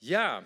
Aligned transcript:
Ja, 0.00 0.42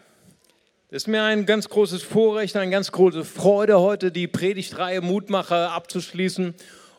es 0.88 1.02
ist 1.02 1.08
mir 1.08 1.24
ein 1.24 1.44
ganz 1.44 1.68
großes 1.68 2.02
Vorrecht, 2.02 2.56
eine 2.56 2.70
ganz 2.70 2.90
große 2.90 3.22
Freude, 3.22 3.80
heute 3.80 4.10
die 4.10 4.26
Predigtreihe 4.26 5.02
Mutmacher 5.02 5.72
abzuschließen. 5.72 6.54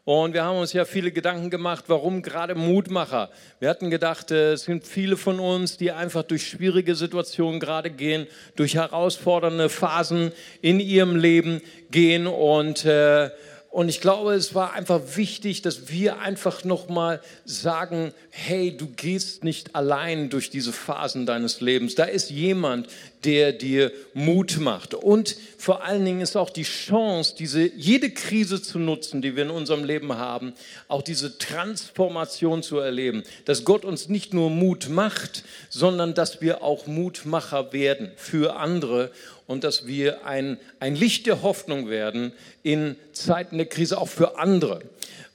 Und 0.05 0.33
wir 0.35 0.43
haben 0.43 0.59
uns 0.59 0.71
ja 0.71 0.85
viele 0.85 1.11
Gedanken 1.11 1.49
gemacht, 1.49 1.85
warum 1.87 2.21
gerade 2.21 2.53
Mutmacher. 2.53 3.31
Wir 3.59 3.69
hatten 3.69 3.89
gedacht, 3.89 4.29
äh, 4.29 4.53
es 4.53 4.65
sind 4.65 4.85
viele 4.85 5.17
von 5.17 5.39
uns, 5.39 5.77
die 5.77 5.91
einfach 5.91 6.21
durch 6.21 6.47
schwierige 6.47 6.93
Situationen 6.93 7.59
gerade 7.59 7.89
gehen, 7.89 8.27
durch 8.55 8.75
herausfordernde 8.75 9.69
Phasen 9.69 10.31
in 10.61 10.79
ihrem 10.79 11.15
Leben 11.15 11.59
gehen 11.89 12.27
und 12.27 12.85
äh, 12.85 13.31
und 13.73 13.89
ich 13.89 14.01
glaube, 14.01 14.35
es 14.35 14.53
war 14.53 14.73
einfach 14.73 15.01
wichtig, 15.15 15.63
dass 15.63 15.89
wir 15.89 16.19
einfach 16.19 16.63
nochmal 16.63 17.19
sagen, 17.43 18.13
hey, 18.29 18.77
du 18.77 18.85
gehst 18.85 19.43
nicht 19.43 19.75
allein 19.75 20.29
durch 20.29 20.51
diese 20.51 20.71
Phasen 20.71 21.25
deines 21.25 21.59
Lebens. 21.59 21.95
Da 21.95 22.03
ist 22.03 22.29
jemand, 22.29 22.87
der 23.23 23.51
dir 23.51 23.91
Mut 24.13 24.59
macht. 24.59 24.93
Und 24.93 25.35
vor 25.57 25.83
allen 25.83 26.05
Dingen 26.05 26.21
ist 26.21 26.35
auch 26.35 26.51
die 26.51 26.61
Chance, 26.61 27.33
diese, 27.35 27.65
jede 27.65 28.11
Krise 28.11 28.61
zu 28.61 28.77
nutzen, 28.77 29.23
die 29.23 29.35
wir 29.35 29.41
in 29.41 29.49
unserem 29.49 29.85
Leben 29.85 30.13
haben, 30.13 30.53
auch 30.87 31.01
diese 31.01 31.39
Transformation 31.39 32.61
zu 32.61 32.77
erleben. 32.77 33.23
Dass 33.45 33.65
Gott 33.65 33.85
uns 33.85 34.07
nicht 34.07 34.35
nur 34.35 34.51
Mut 34.51 34.89
macht, 34.89 35.43
sondern 35.71 36.13
dass 36.13 36.41
wir 36.41 36.61
auch 36.61 36.85
Mutmacher 36.85 37.73
werden 37.73 38.11
für 38.17 38.55
andere 38.55 39.09
und 39.47 39.63
dass 39.63 39.87
wir 39.87 40.25
ein, 40.25 40.57
ein 40.79 40.95
Licht 40.95 41.25
der 41.25 41.41
Hoffnung 41.41 41.89
werden 41.89 42.33
in 42.63 42.95
Zeiten 43.11 43.57
der 43.57 43.67
Krise, 43.67 43.97
auch 43.97 44.07
für 44.07 44.37
andere. 44.37 44.81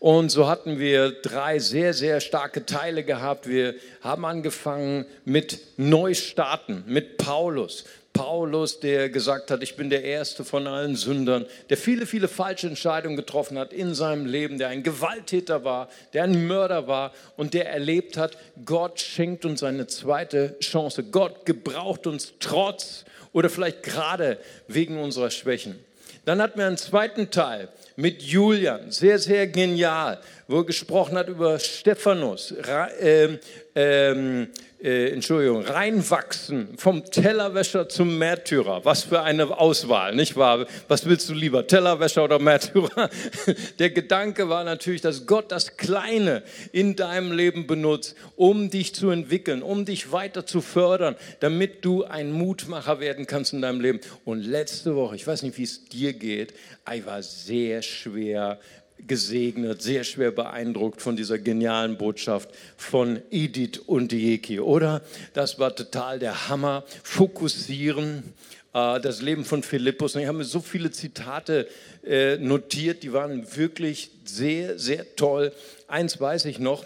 Und 0.01 0.31
so 0.31 0.49
hatten 0.49 0.79
wir 0.79 1.11
drei 1.11 1.59
sehr, 1.59 1.93
sehr 1.93 2.21
starke 2.21 2.65
Teile 2.65 3.03
gehabt. 3.03 3.49
Wir 3.49 3.75
haben 4.01 4.25
angefangen 4.25 5.07
mit 5.25 5.61
Neustarten, 5.77 6.85
mit 6.87 7.19
Paulus. 7.19 7.85
Paulus, 8.19 8.81
der 8.81 9.11
gesagt 9.11 9.53
hat, 9.53 9.63
ich 9.63 9.77
bin 9.77 9.91
der 9.91 10.03
Erste 10.03 10.43
von 10.43 10.67
allen 10.67 10.97
Sündern, 10.97 11.47
der 11.71 11.77
viele, 11.77 12.05
viele 12.05 12.27
falsche 12.27 12.67
Entscheidungen 12.67 13.15
getroffen 13.15 13.57
hat 13.57 13.73
in 13.73 13.95
seinem 13.95 14.27
Leben, 14.27 14.59
der 14.59 14.71
ein 14.71 14.83
Gewalttäter 14.83 15.63
war, 15.63 15.89
der 16.13 16.25
ein 16.25 16.49
Mörder 16.49 16.89
war 16.89 17.13
und 17.37 17.55
der 17.55 17.71
erlebt 17.71 18.17
hat, 18.17 18.37
Gott 18.65 18.99
schenkt 18.99 19.45
uns 19.45 19.63
eine 19.63 19.87
zweite 19.87 20.59
Chance. 20.59 21.05
Gott 21.05 21.47
gebraucht 21.47 22.09
uns 22.09 22.33
trotz 22.41 23.05
oder 23.33 23.49
vielleicht 23.49 23.85
gerade 23.85 24.39
wegen 24.67 24.99
unserer 24.99 25.31
Schwächen. 25.31 25.79
Dann 26.25 26.43
hatten 26.43 26.59
wir 26.59 26.67
einen 26.67 26.77
zweiten 26.77 27.31
Teil 27.31 27.69
mit 27.95 28.21
Julian, 28.21 28.91
sehr, 28.91 29.21
sehr 29.21 29.47
genial, 29.47 30.19
wo 30.49 30.61
er 30.61 30.65
gesprochen 30.65 31.17
hat 31.19 31.29
über 31.29 31.59
Stephanus, 31.59 32.55
ähm, 33.01 33.39
ähm, 33.75 34.49
äh, 34.83 35.11
Entschuldigung, 35.11 35.63
reinwachsen 35.63 36.79
vom 36.79 37.05
Tellerwäscher 37.05 37.89
zum 37.89 38.17
Märtyrer. 38.17 38.83
Was 38.85 39.03
für 39.03 39.21
eine 39.23 39.59
Auswahl, 39.59 40.15
nicht 40.15 40.37
wahr? 40.37 40.67
Was 40.89 41.05
willst 41.05 41.29
du 41.29 41.35
lieber, 41.35 41.67
Tellerwäscher 41.67 42.25
oder 42.25 42.39
Märtyrer? 42.39 43.11
Der 43.79 43.91
Gedanke 43.91 44.49
war 44.49 44.65
natürlich, 44.65 45.03
dass 45.03 45.27
Gott 45.27 45.53
das 45.53 45.77
Kleine 45.77 46.43
in 46.73 46.97
deinem 46.97 47.33
Leben 47.33 47.67
benutzt, 47.67 48.17
um 48.35 48.71
dich 48.71 48.95
zu 48.95 49.11
entwickeln, 49.11 49.63
um 49.63 49.85
dich 49.85 50.13
weiter 50.13 50.47
zu 50.47 50.63
fördern, 50.63 51.17
damit 51.41 51.85
du 51.85 52.05
ein 52.05 52.33
Mutmacher 52.33 53.01
werden 53.01 53.27
kannst 53.27 53.53
in 53.53 53.61
deinem 53.61 53.83
Leben. 53.83 54.01
Und 54.25 54.43
letzte 54.45 54.97
Woche, 54.97 55.15
ich 55.15 55.27
weiß 55.27 55.43
nicht, 55.43 55.59
wie 55.59 55.65
es 55.65 55.85
dir 55.85 56.15
geht, 56.15 56.55
ich 56.91 57.05
war 57.05 57.23
sehr 57.23 57.83
schwer 57.83 58.59
gesegnet, 59.07 59.83
sehr 59.83 60.05
schwer 60.05 60.31
beeindruckt 60.31 61.01
von 61.01 61.17
dieser 61.17 61.39
genialen 61.39 61.97
Botschaft 61.97 62.51
von 62.77 63.21
Edith 63.31 63.79
und 63.87 64.13
Dieki, 64.13 64.61
oder? 64.61 65.03
Das 65.33 65.59
war 65.59 65.75
total 65.75 66.19
der 66.19 66.49
Hammer. 66.49 66.85
Fokussieren, 67.03 68.35
äh, 68.75 69.01
das 69.01 69.23
Leben 69.23 69.45
von 69.45 69.63
Philippus. 69.63 70.15
Und 70.15 70.23
ich 70.23 70.27
habe 70.29 70.39
mir 70.39 70.45
so 70.45 70.61
viele 70.61 70.91
Zitate 70.91 71.69
äh, 72.05 72.37
notiert, 72.37 73.03
die 73.03 73.13
waren 73.13 73.57
wirklich 73.57 74.11
sehr, 74.25 74.79
sehr 74.79 75.17
toll. 75.17 75.53
Eins 75.87 76.21
weiß 76.21 76.45
ich 76.47 76.59
noch, 76.59 76.85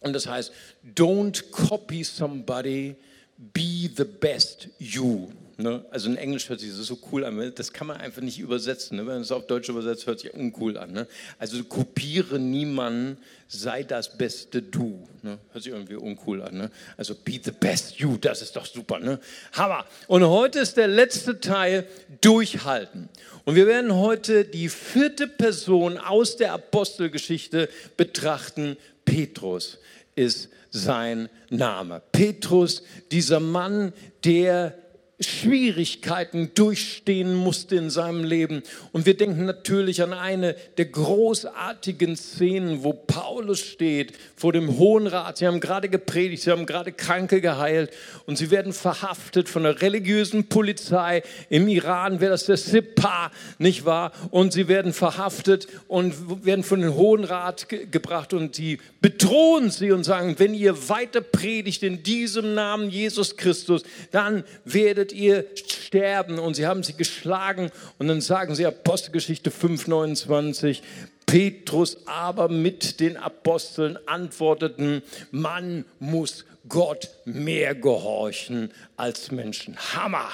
und 0.00 0.12
das 0.12 0.26
heißt, 0.26 0.52
don't 0.94 1.50
copy 1.50 2.04
somebody, 2.04 2.94
be 3.36 3.90
the 3.96 4.04
best 4.04 4.68
you. 4.78 5.28
Ne? 5.60 5.84
Also 5.90 6.08
in 6.08 6.16
Englisch 6.16 6.48
hört 6.48 6.60
sich 6.60 6.70
das 6.70 6.86
so 6.86 6.96
cool 7.10 7.24
an. 7.24 7.52
Das 7.56 7.72
kann 7.72 7.88
man 7.88 7.96
einfach 7.96 8.22
nicht 8.22 8.38
übersetzen. 8.38 8.96
Ne? 8.96 9.02
Wenn 9.02 9.14
man 9.14 9.22
es 9.22 9.32
auf 9.32 9.48
Deutsch 9.48 9.68
übersetzt, 9.68 10.06
hört 10.06 10.20
sich 10.20 10.32
uncool 10.32 10.78
an. 10.78 10.92
Ne? 10.92 11.08
Also 11.36 11.62
kopiere 11.64 12.38
niemanden, 12.38 13.18
sei 13.48 13.82
das 13.82 14.16
beste 14.16 14.62
Du. 14.62 15.08
Ne? 15.22 15.38
Hört 15.50 15.64
sich 15.64 15.72
irgendwie 15.72 15.96
uncool 15.96 16.42
an. 16.42 16.58
Ne? 16.58 16.70
Also 16.96 17.16
be 17.16 17.40
the 17.42 17.50
best 17.50 17.98
you, 17.98 18.16
das 18.18 18.40
ist 18.40 18.54
doch 18.54 18.66
super. 18.66 19.00
Ne? 19.00 19.18
Hammer. 19.52 19.84
Und 20.06 20.24
heute 20.24 20.60
ist 20.60 20.76
der 20.76 20.86
letzte 20.86 21.40
Teil, 21.40 21.88
durchhalten. 22.20 23.08
Und 23.44 23.56
wir 23.56 23.66
werden 23.66 23.92
heute 23.92 24.44
die 24.44 24.68
vierte 24.68 25.26
Person 25.26 25.98
aus 25.98 26.36
der 26.36 26.52
Apostelgeschichte 26.52 27.68
betrachten, 27.96 28.76
Petrus 29.04 29.78
ist 30.14 30.50
sein 30.70 31.28
Name. 31.50 32.00
Petrus, 32.12 32.84
dieser 33.10 33.40
Mann, 33.40 33.92
der 34.22 34.78
Schwierigkeiten 35.20 36.52
durchstehen 36.54 37.34
musste 37.34 37.74
in 37.74 37.90
seinem 37.90 38.22
Leben. 38.22 38.62
Und 38.92 39.04
wir 39.04 39.16
denken 39.16 39.46
natürlich 39.46 40.00
an 40.02 40.12
eine 40.12 40.54
der 40.76 40.84
großartigen 40.84 42.16
Szenen, 42.16 42.84
wo 42.84 42.92
Paulus 42.92 43.58
steht 43.58 44.12
vor 44.36 44.52
dem 44.52 44.78
Hohen 44.78 45.08
Rat. 45.08 45.38
Sie 45.38 45.46
haben 45.46 45.58
gerade 45.58 45.88
gepredigt, 45.88 46.44
sie 46.44 46.52
haben 46.52 46.66
gerade 46.66 46.92
Kranke 46.92 47.40
geheilt 47.40 47.90
und 48.26 48.38
sie 48.38 48.52
werden 48.52 48.72
verhaftet 48.72 49.48
von 49.48 49.64
der 49.64 49.82
religiösen 49.82 50.48
Polizei. 50.48 51.22
Im 51.50 51.66
Iran 51.66 52.20
wäre 52.20 52.30
das 52.30 52.46
der 52.46 52.56
Sippa, 52.56 53.32
nicht 53.58 53.84
wahr? 53.84 54.12
Und 54.30 54.52
sie 54.52 54.68
werden 54.68 54.92
verhaftet 54.92 55.66
und 55.88 56.44
werden 56.44 56.62
von 56.62 56.80
dem 56.80 56.94
Hohen 56.94 57.24
Rat 57.24 57.68
ge 57.68 57.86
gebracht 57.90 58.32
und 58.34 58.54
sie 58.54 58.78
bedrohen 59.00 59.70
sie 59.70 59.92
und 59.92 60.04
sagen, 60.04 60.36
wenn 60.38 60.54
ihr 60.54 60.88
weiter 60.88 61.20
predigt 61.20 61.82
in 61.82 62.02
diesem 62.02 62.54
Namen 62.54 62.90
Jesus 62.90 63.36
Christus, 63.36 63.82
dann 64.10 64.44
werdet 64.64 65.07
werdet 65.08 65.12
ihr 65.12 65.44
sterben. 65.54 66.38
Und 66.38 66.54
sie 66.54 66.66
haben 66.66 66.82
sie 66.82 66.94
geschlagen. 66.94 67.70
Und 67.98 68.08
dann 68.08 68.20
sagen 68.20 68.54
sie 68.54 68.66
Apostelgeschichte 68.66 69.50
5,29, 69.50 70.80
Petrus 71.26 71.98
aber 72.06 72.48
mit 72.48 73.00
den 73.00 73.16
Aposteln 73.16 73.98
antworteten, 74.06 75.02
man 75.30 75.84
muss 75.98 76.44
Gott 76.68 77.10
mehr 77.24 77.74
gehorchen 77.74 78.70
als 78.96 79.30
Menschen. 79.30 79.76
Hammer! 79.94 80.30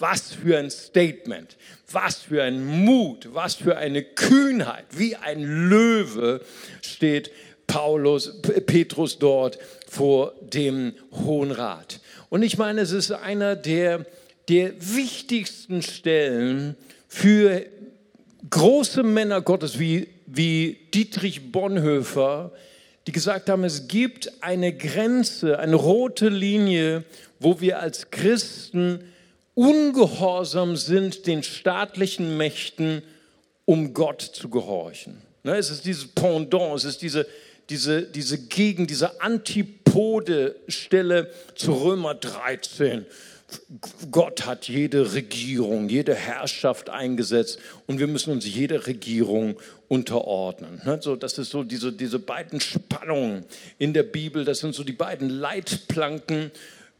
Was 0.00 0.32
für 0.32 0.56
ein 0.56 0.70
Statement, 0.70 1.56
was 1.90 2.18
für 2.18 2.44
ein 2.44 2.64
Mut, 2.64 3.30
was 3.32 3.56
für 3.56 3.76
eine 3.78 4.04
Kühnheit, 4.04 4.84
wie 4.92 5.16
ein 5.16 5.42
Löwe 5.42 6.40
steht 6.82 7.32
Paulus, 7.66 8.40
Petrus 8.66 9.18
dort 9.18 9.58
vor 9.88 10.34
dem 10.40 10.94
Hohen 11.12 11.50
Rat. 11.50 11.98
Und 12.30 12.42
ich 12.42 12.58
meine, 12.58 12.82
es 12.82 12.92
ist 12.92 13.10
einer 13.10 13.56
der 13.56 14.06
der 14.48 14.72
wichtigsten 14.94 15.82
Stellen 15.82 16.76
für 17.06 17.66
große 18.48 19.02
Männer 19.02 19.42
Gottes 19.42 19.78
wie, 19.78 20.08
wie 20.26 20.78
Dietrich 20.94 21.52
Bonhoeffer, 21.52 22.52
die 23.06 23.12
gesagt 23.12 23.48
haben, 23.48 23.64
es 23.64 23.88
gibt 23.88 24.42
eine 24.42 24.76
Grenze, 24.76 25.58
eine 25.58 25.76
rote 25.76 26.28
Linie, 26.28 27.04
wo 27.40 27.60
wir 27.60 27.80
als 27.80 28.10
Christen 28.10 29.00
ungehorsam 29.54 30.76
sind 30.76 31.26
den 31.26 31.42
staatlichen 31.42 32.36
Mächten, 32.36 33.02
um 33.64 33.92
Gott 33.92 34.22
zu 34.22 34.48
gehorchen. 34.48 35.20
Ne, 35.42 35.56
es 35.56 35.70
ist 35.70 35.84
dieses 35.84 36.06
Pendant, 36.06 36.76
es 36.76 36.84
ist 36.84 37.02
diese, 37.02 37.26
diese, 37.68 38.02
diese 38.02 38.46
Gegend, 38.46 38.90
diese 38.90 39.20
Antipode-Stelle 39.20 41.32
zu 41.54 41.72
Römer 41.72 42.14
13. 42.14 43.04
Gott 44.10 44.44
hat 44.44 44.68
jede 44.68 45.14
Regierung, 45.14 45.88
jede 45.88 46.14
Herrschaft 46.14 46.90
eingesetzt 46.90 47.58
und 47.86 47.98
wir 47.98 48.06
müssen 48.06 48.30
uns 48.30 48.46
jeder 48.46 48.86
Regierung 48.86 49.56
unterordnen. 49.88 50.82
Ne, 50.84 50.98
so, 51.00 51.16
das 51.16 51.38
ist 51.38 51.50
so 51.50 51.62
diese, 51.62 51.92
diese 51.92 52.18
beiden 52.18 52.60
Spannungen 52.60 53.44
in 53.78 53.94
der 53.94 54.02
Bibel, 54.02 54.44
das 54.44 54.58
sind 54.58 54.74
so 54.74 54.84
die 54.84 54.92
beiden 54.92 55.30
Leitplanken, 55.30 56.50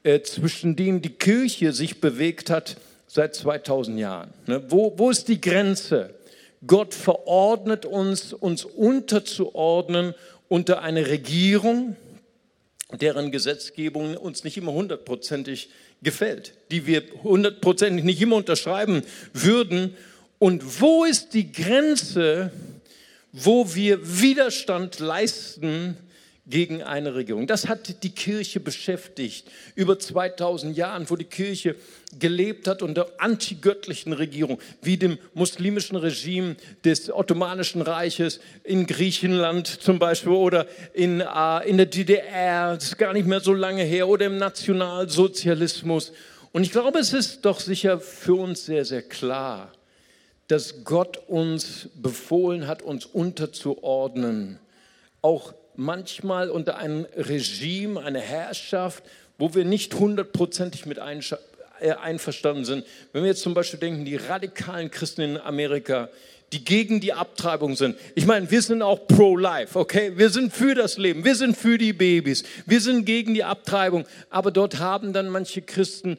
äh, 0.05 0.23
zwischen 0.23 0.75
denen 0.75 1.02
die 1.02 1.11
Kirche 1.11 1.73
sich 1.73 2.00
bewegt 2.00 2.49
hat 2.49 2.76
seit 3.06 3.34
2000 3.34 3.99
Jahren. 3.99 4.32
Ne, 4.46 4.62
wo, 4.70 4.94
wo 4.96 5.11
ist 5.11 5.28
die 5.28 5.40
Grenze? 5.40 6.14
Gott 6.67 6.94
verordnet 6.94 7.84
uns, 7.84 8.32
uns 8.32 8.64
unterzuordnen 8.64 10.14
unter 10.49 10.82
eine 10.82 11.06
Regierung, 11.08 11.96
deren 13.00 13.31
Gesetzgebung 13.31 14.17
uns 14.17 14.44
nicht 14.44 14.56
immer 14.56 14.73
hundertprozentig 14.73 15.70
gefällt, 16.03 16.55
die 16.71 16.87
wir 16.87 17.03
hundertprozentig 17.23 18.05
nicht 18.05 18.21
immer 18.21 18.37
unterschreiben 18.37 19.03
würden. 19.33 19.97
Und 20.39 20.81
wo 20.81 21.05
ist 21.05 21.35
die 21.35 21.50
Grenze, 21.50 22.53
wo 23.33 23.75
wir 23.75 23.99
Widerstand 24.21 24.99
leisten 25.00 25.97
gegen 26.49 26.83
eine 26.83 27.15
Regierung. 27.15 27.47
Das 27.47 27.69
hat 27.69 28.03
die 28.03 28.11
Kirche 28.11 28.61
beschäftigt 28.61 29.49
über 29.75 29.99
2000 29.99 30.77
Jahren, 30.77 31.09
wo 31.11 31.17
die 31.17 31.25
Kirche 31.25 31.77
gelebt 32.19 32.67
hat 32.67 32.83
unter 32.83 33.09
antigöttlichen 33.19 34.15
Regierungen, 34.15 34.59
wie 34.81 34.97
dem 34.97 35.19
muslimischen 35.35 35.97
Regime 35.97 36.56
des 36.85 37.12
Ottomanischen 37.12 37.83
Reiches 37.83 38.41
in 38.65 38.87
Griechenland 38.87 39.67
zum 39.67 39.99
Beispiel 39.99 40.33
oder 40.33 40.67
in, 40.95 41.21
äh, 41.21 41.69
in 41.69 41.77
der 41.77 41.87
DDR, 41.87 42.75
das 42.75 42.85
ist 42.85 42.99
gar 42.99 43.12
nicht 43.12 43.27
mehr 43.27 43.41
so 43.41 43.53
lange 43.53 43.83
her, 43.83 44.09
oder 44.09 44.27
im 44.27 44.39
Nationalsozialismus. 44.39 46.12
Und 46.53 46.62
ich 46.62 46.73
glaube, 46.73 46.99
es 46.99 47.12
ist 47.12 47.45
doch 47.45 47.61
sicher 47.61 48.00
für 48.00 48.35
uns 48.35 48.65
sehr, 48.65 48.87
sehr 48.87 49.03
klar, 49.03 49.73
dass 50.47 50.83
Gott 50.83 51.19
uns 51.29 51.91
befohlen 51.95 52.67
hat, 52.67 52.81
uns 52.81 53.05
unterzuordnen, 53.05 54.59
auch 55.21 55.53
manchmal 55.78 56.50
unter 56.50 56.76
einem 56.76 57.06
Regime, 57.16 58.02
eine 58.02 58.20
Herrschaft, 58.20 59.04
wo 59.38 59.54
wir 59.54 59.64
nicht 59.64 59.94
hundertprozentig 59.94 60.86
mit 60.86 60.98
äh, 60.98 61.92
einverstanden 61.92 62.64
sind. 62.64 62.84
Wenn 63.12 63.22
wir 63.22 63.28
jetzt 63.28 63.42
zum 63.42 63.54
Beispiel 63.54 63.78
denken, 63.78 64.04
die 64.04 64.16
radikalen 64.16 64.90
Christen 64.90 65.22
in 65.22 65.36
Amerika, 65.38 66.08
die 66.52 66.64
gegen 66.64 67.00
die 67.00 67.12
Abtreibung 67.12 67.76
sind. 67.76 67.96
Ich 68.16 68.26
meine, 68.26 68.50
wir 68.50 68.60
sind 68.60 68.82
auch 68.82 69.06
pro-life, 69.06 69.78
okay? 69.78 70.12
Wir 70.16 70.30
sind 70.30 70.52
für 70.52 70.75
das 70.75 70.98
Leben, 70.98 71.25
wir 71.25 71.36
sind 71.36 71.56
für 71.56 71.78
die 71.78 71.92
Babys, 71.92 72.42
wir 72.66 72.80
sind 72.80 73.04
gegen 73.04 73.34
die 73.34 73.44
Abtreibung. 73.44 74.04
Aber 74.30 74.50
dort 74.50 74.78
haben 74.78 75.12
dann 75.12 75.28
manche 75.28 75.62
Christen 75.62 76.19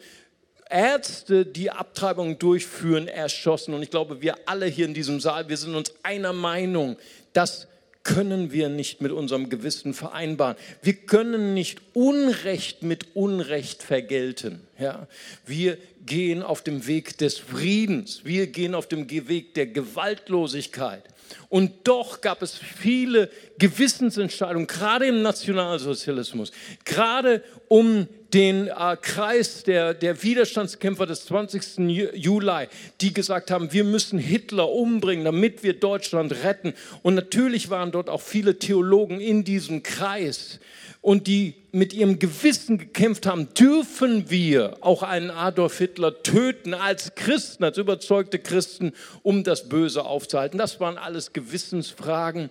Ärzte, 0.70 1.46
die 1.46 1.72
Abtreibungen 1.72 2.38
durchführen, 2.40 3.08
erschossen. 3.08 3.74
Und 3.74 3.82
ich 3.82 3.90
glaube, 3.90 4.22
wir 4.22 4.36
alle 4.46 4.68
hier 4.68 4.86
in 4.86 4.94
diesem 4.94 5.20
Saal, 5.20 5.50
wir 5.50 5.58
sind 5.58 5.76
uns 5.76 5.92
einer 6.04 6.32
Meinung, 6.32 6.96
dass 7.34 7.68
können 8.04 8.52
wir 8.52 8.70
nicht 8.70 9.02
mit 9.02 9.12
unserem 9.12 9.50
Gewissen 9.50 9.94
vereinbaren. 9.94 10.56
Wir 10.82 10.94
können 10.94 11.54
nicht 11.54 11.82
Unrecht 11.94 12.84
mit 12.84 13.16
Unrecht 13.16 13.84
vergelten. 13.84 14.62
Ja? 14.80 15.08
Wir 15.46 15.78
gehen 16.06 16.42
auf 16.42 16.64
dem 16.64 16.88
Weg 16.88 17.18
des 17.18 17.38
Friedens. 17.38 18.22
Wir 18.24 18.48
gehen 18.48 18.74
auf 18.74 18.88
dem 18.88 19.10
Weg 19.10 19.54
der 19.54 19.68
Gewaltlosigkeit. 19.68 21.04
Und 21.50 21.72
doch 21.88 22.22
gab 22.22 22.42
es 22.42 22.56
viele 22.56 23.30
Gewissensentscheidungen, 23.60 24.68
gerade 24.68 25.08
im 25.08 25.22
Nationalsozialismus, 25.22 26.52
gerade 26.86 27.44
um 27.68 28.08
den 28.34 28.68
äh, 28.68 28.98
Kreis 29.02 29.64
der, 29.64 29.94
der 29.94 30.22
Widerstandskämpfer 30.22 31.06
des 31.06 31.26
20. 31.26 31.80
Juli, 32.14 32.68
die 33.02 33.14
gesagt 33.14 33.52
haben, 33.52 33.74
wir 33.74 33.84
müssen 33.84 34.20
Hitler 34.20 34.70
umbringen, 34.70 35.26
damit 35.26 35.64
wir 35.64 35.74
Deutschland 35.74 36.44
retten. 36.44 36.74
Und 37.02 37.16
natürlich 37.16 37.70
waren 37.70 37.92
dort 37.92 38.10
auch 38.10 38.22
viele 38.22 38.60
Theologen 38.60 39.20
in 39.20 39.44
diesem 39.44 39.82
Kreis 39.82 40.60
und 41.02 41.28
die 41.28 41.56
mit 41.72 41.94
ihrem 41.94 42.20
Gewissen 42.20 42.78
gekämpft 42.78 43.26
haben, 43.26 43.54
dürfen 43.54 44.30
wir 44.30 44.78
auch 44.82 45.04
einen 45.04 45.30
Adolf 45.30 45.78
Hitler 45.78 46.24
töten 46.24 46.74
als 46.74 47.16
Christen, 47.16 47.64
als 47.64 47.78
überzeugte 47.78 48.40
Christen, 48.40 48.94
um 49.24 49.44
das 49.44 49.70
Böse 49.70 50.06
aufzuhalten. 50.06 50.58
Das 50.58 50.80
waren 50.80 50.98
alles 50.98 51.34
Gewissensfragen, 51.34 52.50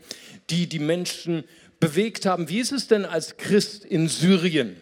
die 0.50 0.69
die 0.69 0.79
Menschen 0.79 1.44
bewegt 1.81 2.26
haben. 2.26 2.49
Wie 2.49 2.61
ist 2.61 2.73
es 2.73 2.87
denn 2.88 3.05
als 3.05 3.37
Christ 3.37 3.85
in 3.85 4.09
Syrien? 4.09 4.76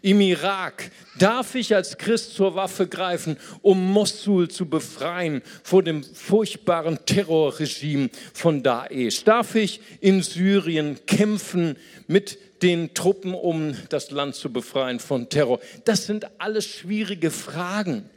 im 0.00 0.20
Irak, 0.20 0.90
darf 1.18 1.54
ich 1.54 1.74
als 1.74 1.98
Christ 1.98 2.34
zur 2.34 2.54
Waffe 2.54 2.86
greifen, 2.86 3.36
um 3.60 3.92
Mosul 3.92 4.48
zu 4.48 4.66
befreien 4.66 5.42
vor 5.62 5.82
dem 5.82 6.02
furchtbaren 6.02 6.98
Terrorregime 7.04 8.08
von 8.32 8.62
Daesh? 8.62 9.24
Darf 9.24 9.54
ich 9.54 9.80
in 10.00 10.22
Syrien 10.22 10.98
kämpfen 11.06 11.76
mit 12.06 12.38
den 12.62 12.94
Truppen, 12.94 13.34
um 13.34 13.74
das 13.88 14.10
Land 14.10 14.34
zu 14.34 14.52
befreien 14.52 15.00
von 15.00 15.28
Terror? 15.28 15.60
Das 15.84 16.06
sind 16.06 16.26
alles 16.38 16.64
schwierige 16.66 17.30
Fragen, 17.30 18.08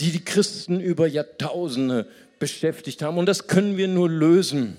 die 0.00 0.10
die 0.10 0.24
Christen 0.24 0.80
über 0.80 1.06
Jahrtausende 1.06 2.06
beschäftigt 2.38 3.02
haben. 3.02 3.18
Und 3.18 3.26
das 3.26 3.46
können 3.46 3.76
wir 3.76 3.88
nur 3.88 4.10
lösen 4.10 4.76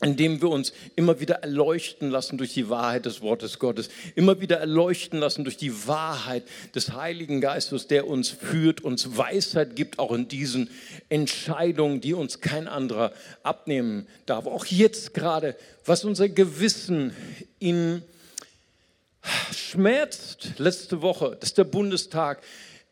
indem 0.00 0.42
wir 0.42 0.50
uns 0.50 0.72
immer 0.96 1.20
wieder 1.20 1.36
erleuchten 1.36 2.10
lassen 2.10 2.36
durch 2.36 2.52
die 2.52 2.68
Wahrheit 2.68 3.06
des 3.06 3.20
Wortes 3.20 3.58
Gottes, 3.58 3.88
immer 4.16 4.40
wieder 4.40 4.58
erleuchten 4.58 5.18
lassen 5.18 5.44
durch 5.44 5.56
die 5.56 5.86
Wahrheit 5.86 6.44
des 6.74 6.92
Heiligen 6.92 7.40
Geistes, 7.40 7.86
der 7.86 8.06
uns 8.06 8.28
führt, 8.28 8.80
uns 8.82 9.16
Weisheit 9.16 9.76
gibt, 9.76 9.98
auch 9.98 10.12
in 10.12 10.28
diesen 10.28 10.68
Entscheidungen, 11.08 12.00
die 12.00 12.12
uns 12.12 12.40
kein 12.40 12.68
anderer 12.68 13.12
abnehmen 13.42 14.06
darf. 14.26 14.46
Auch 14.46 14.66
jetzt 14.66 15.14
gerade, 15.14 15.56
was 15.84 16.04
unser 16.04 16.28
Gewissen 16.28 17.14
in 17.58 18.02
schmerzt, 19.54 20.58
letzte 20.58 21.02
Woche, 21.02 21.36
dass 21.40 21.54
der 21.54 21.64
Bundestag 21.64 22.42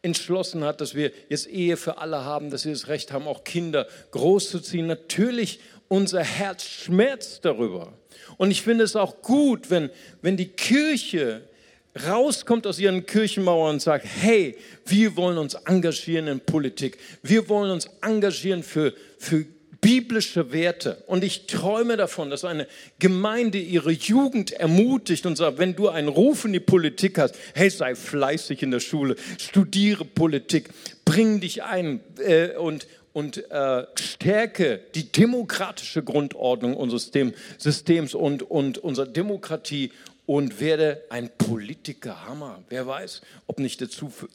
entschlossen 0.02 0.64
hat, 0.64 0.80
dass 0.80 0.94
wir 0.94 1.12
jetzt 1.28 1.46
Ehe 1.46 1.76
für 1.76 1.98
alle 1.98 2.24
haben, 2.24 2.50
dass 2.50 2.64
wir 2.64 2.72
das 2.72 2.88
Recht 2.88 3.12
haben, 3.12 3.28
auch 3.28 3.44
Kinder 3.44 3.86
großzuziehen. 4.10 4.86
Natürlich 4.86 5.60
unser 5.92 6.24
Herz 6.24 6.64
schmerzt 6.64 7.44
darüber. 7.44 7.92
Und 8.38 8.50
ich 8.50 8.62
finde 8.62 8.84
es 8.84 8.96
auch 8.96 9.20
gut, 9.20 9.68
wenn, 9.68 9.90
wenn 10.22 10.38
die 10.38 10.48
Kirche 10.48 11.42
rauskommt 12.08 12.66
aus 12.66 12.78
ihren 12.78 13.04
Kirchenmauern 13.04 13.74
und 13.74 13.82
sagt, 13.82 14.06
hey, 14.06 14.56
wir 14.86 15.14
wollen 15.18 15.36
uns 15.36 15.52
engagieren 15.52 16.28
in 16.28 16.40
Politik. 16.40 16.96
Wir 17.22 17.46
wollen 17.50 17.70
uns 17.70 17.90
engagieren 18.00 18.62
für, 18.62 18.94
für 19.18 19.44
biblische 19.82 20.50
Werte. 20.50 21.02
Und 21.08 21.24
ich 21.24 21.46
träume 21.46 21.98
davon, 21.98 22.30
dass 22.30 22.46
eine 22.46 22.66
Gemeinde 22.98 23.58
ihre 23.58 23.90
Jugend 23.92 24.52
ermutigt 24.52 25.26
und 25.26 25.36
sagt, 25.36 25.58
wenn 25.58 25.76
du 25.76 25.90
einen 25.90 26.08
Ruf 26.08 26.46
in 26.46 26.54
die 26.54 26.60
Politik 26.60 27.18
hast, 27.18 27.34
hey, 27.54 27.68
sei 27.68 27.94
fleißig 27.94 28.62
in 28.62 28.70
der 28.70 28.80
Schule, 28.80 29.16
studiere 29.38 30.06
Politik, 30.06 30.70
bring 31.04 31.40
dich 31.40 31.64
ein 31.64 32.00
äh, 32.18 32.56
und, 32.56 32.86
und 33.12 33.50
äh, 33.50 33.86
stärke 33.94 34.80
die 34.94 35.10
demokratische 35.10 36.02
Grundordnung 36.02 36.76
unseres 36.76 37.10
Systems 37.58 38.14
und, 38.14 38.42
und 38.42 38.78
unserer 38.78 39.06
Demokratie 39.06 39.92
und 40.26 40.60
werde 40.60 41.02
ein 41.10 41.30
Politiker. 41.36 42.26
Hammer. 42.26 42.62
Wer 42.68 42.86
weiß, 42.86 43.22
ob 43.46 43.58
nicht 43.58 43.80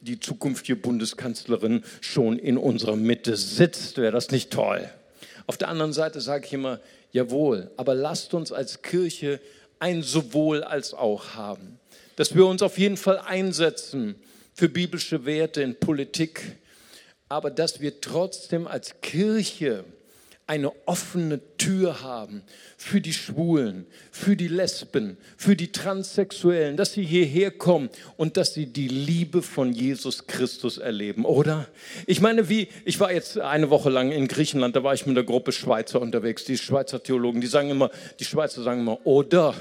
die 0.02 0.20
zukünftige 0.20 0.76
Bundeskanzlerin 0.76 1.82
schon 2.00 2.38
in 2.38 2.56
unserer 2.58 2.96
Mitte 2.96 3.36
sitzt. 3.36 3.98
Wäre 3.98 4.12
das 4.12 4.30
nicht 4.30 4.52
toll? 4.52 4.88
Auf 5.46 5.56
der 5.56 5.68
anderen 5.68 5.92
Seite 5.92 6.20
sage 6.20 6.46
ich 6.46 6.52
immer, 6.52 6.78
jawohl, 7.10 7.70
aber 7.76 7.94
lasst 7.94 8.34
uns 8.34 8.52
als 8.52 8.82
Kirche 8.82 9.40
ein 9.78 10.02
sowohl 10.02 10.62
als 10.62 10.92
auch 10.92 11.34
haben. 11.34 11.78
Dass 12.16 12.34
wir 12.34 12.46
uns 12.46 12.62
auf 12.62 12.78
jeden 12.78 12.96
Fall 12.96 13.18
einsetzen 13.18 14.16
für 14.52 14.68
biblische 14.68 15.24
Werte 15.24 15.62
in 15.62 15.76
Politik, 15.76 16.56
aber 17.28 17.50
dass 17.50 17.80
wir 17.80 18.00
trotzdem 18.00 18.66
als 18.66 19.00
Kirche 19.00 19.84
eine 20.46 20.72
offene 20.86 21.40
Tür 21.58 22.02
haben 22.02 22.42
für 22.76 23.00
die 23.00 23.12
Schwulen, 23.12 23.86
für 24.12 24.36
die 24.36 24.46
Lesben, 24.46 25.16
für 25.36 25.56
die 25.56 25.72
Transsexuellen, 25.72 26.76
dass 26.76 26.92
sie 26.92 27.02
hierher 27.02 27.50
kommen 27.50 27.90
und 28.16 28.36
dass 28.36 28.54
sie 28.54 28.66
die 28.66 28.86
Liebe 28.86 29.42
von 29.42 29.72
Jesus 29.72 30.26
Christus 30.28 30.78
erleben, 30.78 31.24
oder? 31.24 31.66
Ich 32.06 32.20
meine, 32.20 32.48
wie, 32.48 32.68
ich 32.84 33.00
war 33.00 33.12
jetzt 33.12 33.38
eine 33.38 33.68
Woche 33.68 33.90
lang 33.90 34.12
in 34.12 34.28
Griechenland, 34.28 34.76
da 34.76 34.84
war 34.84 34.94
ich 34.94 35.06
mit 35.06 35.18
einer 35.18 35.26
Gruppe 35.26 35.50
Schweizer 35.52 36.00
unterwegs, 36.00 36.44
die 36.44 36.56
Schweizer 36.56 37.02
Theologen, 37.02 37.40
die 37.40 37.48
sagen 37.48 37.68
immer, 37.68 37.90
die 38.20 38.24
Schweizer 38.24 38.62
sagen 38.62 38.80
immer, 38.80 39.04
oder, 39.04 39.54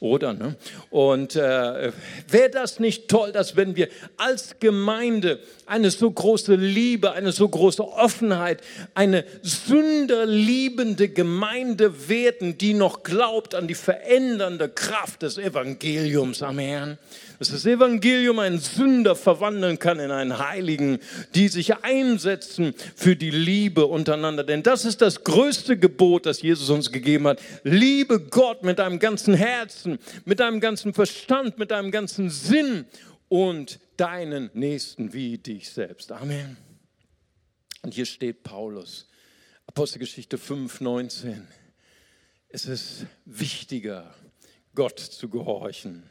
oder, 0.00 0.32
ne? 0.32 0.56
Und 0.90 1.36
äh, 1.36 1.92
wäre 2.28 2.50
das 2.50 2.80
nicht 2.80 3.08
toll, 3.08 3.32
dass 3.32 3.54
wenn 3.54 3.76
wir 3.76 3.88
als 4.16 4.58
Gemeinde 4.58 5.40
eine 5.66 5.90
so 5.90 6.10
große 6.10 6.54
Liebe, 6.54 7.12
eine 7.12 7.32
so 7.32 7.48
große 7.48 7.86
Offenheit, 7.86 8.62
eine 8.94 9.24
sünderliebende 9.42 11.08
Gemeinde 11.08 11.41
werden, 12.08 12.56
die 12.58 12.74
noch 12.74 13.02
glaubt 13.02 13.54
an 13.54 13.68
die 13.68 13.74
verändernde 13.74 14.68
Kraft 14.68 15.22
des 15.22 15.38
Evangeliums 15.38 16.42
am 16.42 16.58
Herrn. 16.58 16.98
Dass 17.38 17.50
das 17.50 17.66
Evangelium 17.66 18.38
einen 18.38 18.58
Sünder 18.58 19.16
verwandeln 19.16 19.78
kann 19.78 19.98
in 19.98 20.10
einen 20.10 20.38
Heiligen, 20.38 21.00
die 21.34 21.48
sich 21.48 21.74
einsetzen 21.82 22.74
für 22.94 23.16
die 23.16 23.30
Liebe 23.30 23.86
untereinander. 23.86 24.44
Denn 24.44 24.62
das 24.62 24.84
ist 24.84 25.02
das 25.02 25.24
größte 25.24 25.76
Gebot, 25.76 26.26
das 26.26 26.42
Jesus 26.42 26.70
uns 26.70 26.92
gegeben 26.92 27.26
hat. 27.26 27.40
Liebe 27.64 28.20
Gott 28.20 28.62
mit 28.62 28.78
deinem 28.78 28.98
ganzen 28.98 29.34
Herzen, 29.34 29.98
mit 30.24 30.40
deinem 30.40 30.60
ganzen 30.60 30.94
Verstand, 30.94 31.58
mit 31.58 31.70
deinem 31.70 31.90
ganzen 31.90 32.30
Sinn 32.30 32.86
und 33.28 33.80
deinen 33.96 34.50
Nächsten 34.54 35.12
wie 35.12 35.38
dich 35.38 35.70
selbst. 35.70 36.12
Amen. 36.12 36.56
Und 37.82 37.94
hier 37.94 38.06
steht 38.06 38.44
Paulus, 38.44 39.08
Apostelgeschichte 39.72 40.36
5, 40.36 40.82
19 40.82 41.48
es 42.52 42.66
ist 42.66 43.06
wichtiger, 43.24 44.14
Gott 44.74 45.00
zu 45.00 45.30
gehorchen, 45.30 46.02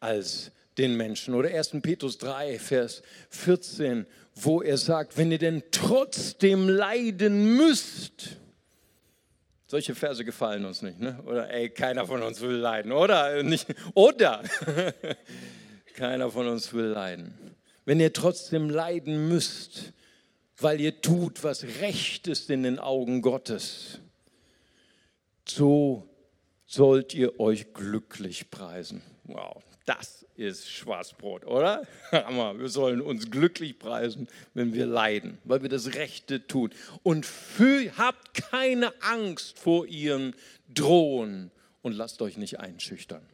als 0.00 0.52
den 0.76 0.98
Menschen. 0.98 1.32
Oder 1.32 1.48
1. 1.48 1.80
Petrus 1.80 2.18
3, 2.18 2.58
Vers 2.58 3.02
14, 3.30 4.04
wo 4.34 4.60
er 4.60 4.76
sagt, 4.76 5.16
wenn 5.16 5.32
ihr 5.32 5.38
denn 5.38 5.62
trotzdem 5.70 6.68
leiden 6.68 7.56
müsst, 7.56 8.36
Solche 9.66 9.94
Verse 9.94 10.22
gefallen 10.22 10.66
uns 10.66 10.82
nicht, 10.82 11.00
ne? 11.00 11.18
Oder 11.24 11.48
ey, 11.48 11.70
keiner 11.70 12.06
von 12.06 12.22
uns 12.22 12.42
will 12.42 12.56
leiden, 12.56 12.92
oder? 12.92 13.42
Nicht, 13.42 13.66
oder? 13.94 14.42
keiner 15.94 16.30
von 16.30 16.46
uns 16.46 16.74
will 16.74 16.84
leiden. 16.84 17.56
Wenn 17.86 17.98
ihr 17.98 18.12
trotzdem 18.12 18.68
leiden 18.68 19.28
müsst, 19.30 19.94
weil 20.62 20.80
ihr 20.80 21.00
tut, 21.00 21.44
was 21.44 21.64
recht 21.80 22.26
ist 22.26 22.50
in 22.50 22.62
den 22.62 22.78
Augen 22.78 23.22
Gottes, 23.22 24.00
so 25.46 26.08
sollt 26.66 27.14
ihr 27.14 27.38
euch 27.40 27.74
glücklich 27.74 28.50
preisen. 28.50 29.02
Wow, 29.24 29.62
das 29.84 30.26
ist 30.36 30.70
Schwarzbrot, 30.70 31.44
oder? 31.44 31.86
Hammer, 32.12 32.58
wir 32.58 32.68
sollen 32.68 33.00
uns 33.00 33.30
glücklich 33.30 33.78
preisen, 33.78 34.28
wenn 34.54 34.72
wir 34.72 34.86
leiden, 34.86 35.38
weil 35.44 35.62
wir 35.62 35.68
das 35.68 35.94
Rechte 35.94 36.46
tun. 36.46 36.70
Und 37.02 37.26
für, 37.26 37.96
habt 37.98 38.34
keine 38.34 38.92
Angst 39.02 39.58
vor 39.58 39.86
ihren 39.86 40.34
Drohen 40.68 41.50
und 41.82 41.92
lasst 41.92 42.22
euch 42.22 42.36
nicht 42.36 42.60
einschüchtern. 42.60 43.26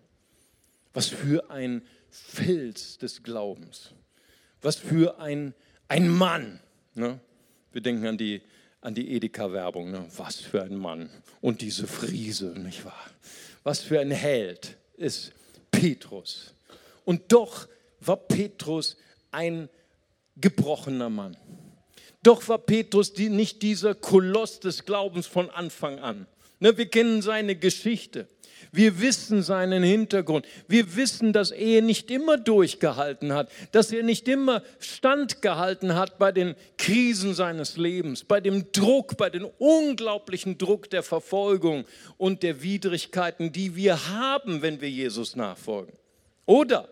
Was 0.92 1.06
für 1.06 1.50
ein 1.50 1.82
Fels 2.10 2.98
des 2.98 3.22
Glaubens. 3.22 3.94
Was 4.62 4.76
für 4.76 5.20
ein, 5.20 5.54
ein 5.86 6.08
Mann. 6.08 6.60
Ne? 6.98 7.20
Wir 7.72 7.80
denken 7.80 8.06
an 8.06 8.18
die, 8.18 8.42
an 8.80 8.94
die 8.94 9.14
Edeka-Werbung. 9.14 9.90
Ne? 9.90 10.06
Was 10.16 10.36
für 10.36 10.62
ein 10.62 10.76
Mann. 10.76 11.08
Und 11.40 11.60
diese 11.60 11.86
Friese, 11.86 12.46
nicht 12.58 12.84
wahr? 12.84 13.10
Was 13.62 13.80
für 13.80 14.00
ein 14.00 14.10
Held 14.10 14.76
ist 14.96 15.32
Petrus. 15.70 16.54
Und 17.04 17.32
doch 17.32 17.68
war 18.00 18.16
Petrus 18.16 18.96
ein 19.30 19.68
gebrochener 20.36 21.10
Mann. 21.10 21.36
Doch 22.22 22.48
war 22.48 22.58
Petrus 22.58 23.12
die, 23.12 23.28
nicht 23.28 23.62
dieser 23.62 23.94
Koloss 23.94 24.60
des 24.60 24.84
Glaubens 24.84 25.26
von 25.26 25.50
Anfang 25.50 26.00
an. 26.00 26.26
Ne, 26.60 26.76
wir 26.76 26.86
kennen 26.86 27.22
seine 27.22 27.54
Geschichte. 27.54 28.26
Wir 28.72 29.00
wissen 29.00 29.42
seinen 29.42 29.82
Hintergrund. 29.82 30.46
Wir 30.66 30.96
wissen, 30.96 31.32
dass 31.32 31.50
er 31.50 31.82
nicht 31.82 32.10
immer 32.10 32.36
durchgehalten 32.36 33.32
hat, 33.32 33.50
dass 33.72 33.92
er 33.92 34.02
nicht 34.02 34.28
immer 34.28 34.62
standgehalten 34.78 35.94
hat 35.94 36.18
bei 36.18 36.32
den 36.32 36.54
Krisen 36.76 37.34
seines 37.34 37.76
Lebens, 37.76 38.24
bei 38.24 38.40
dem 38.40 38.70
Druck, 38.72 39.16
bei 39.16 39.30
dem 39.30 39.46
unglaublichen 39.58 40.58
Druck 40.58 40.90
der 40.90 41.02
Verfolgung 41.02 41.84
und 42.16 42.42
der 42.42 42.62
Widrigkeiten, 42.62 43.52
die 43.52 43.76
wir 43.76 44.08
haben, 44.08 44.62
wenn 44.62 44.80
wir 44.80 44.90
Jesus 44.90 45.36
nachfolgen. 45.36 45.94
Oder 46.46 46.88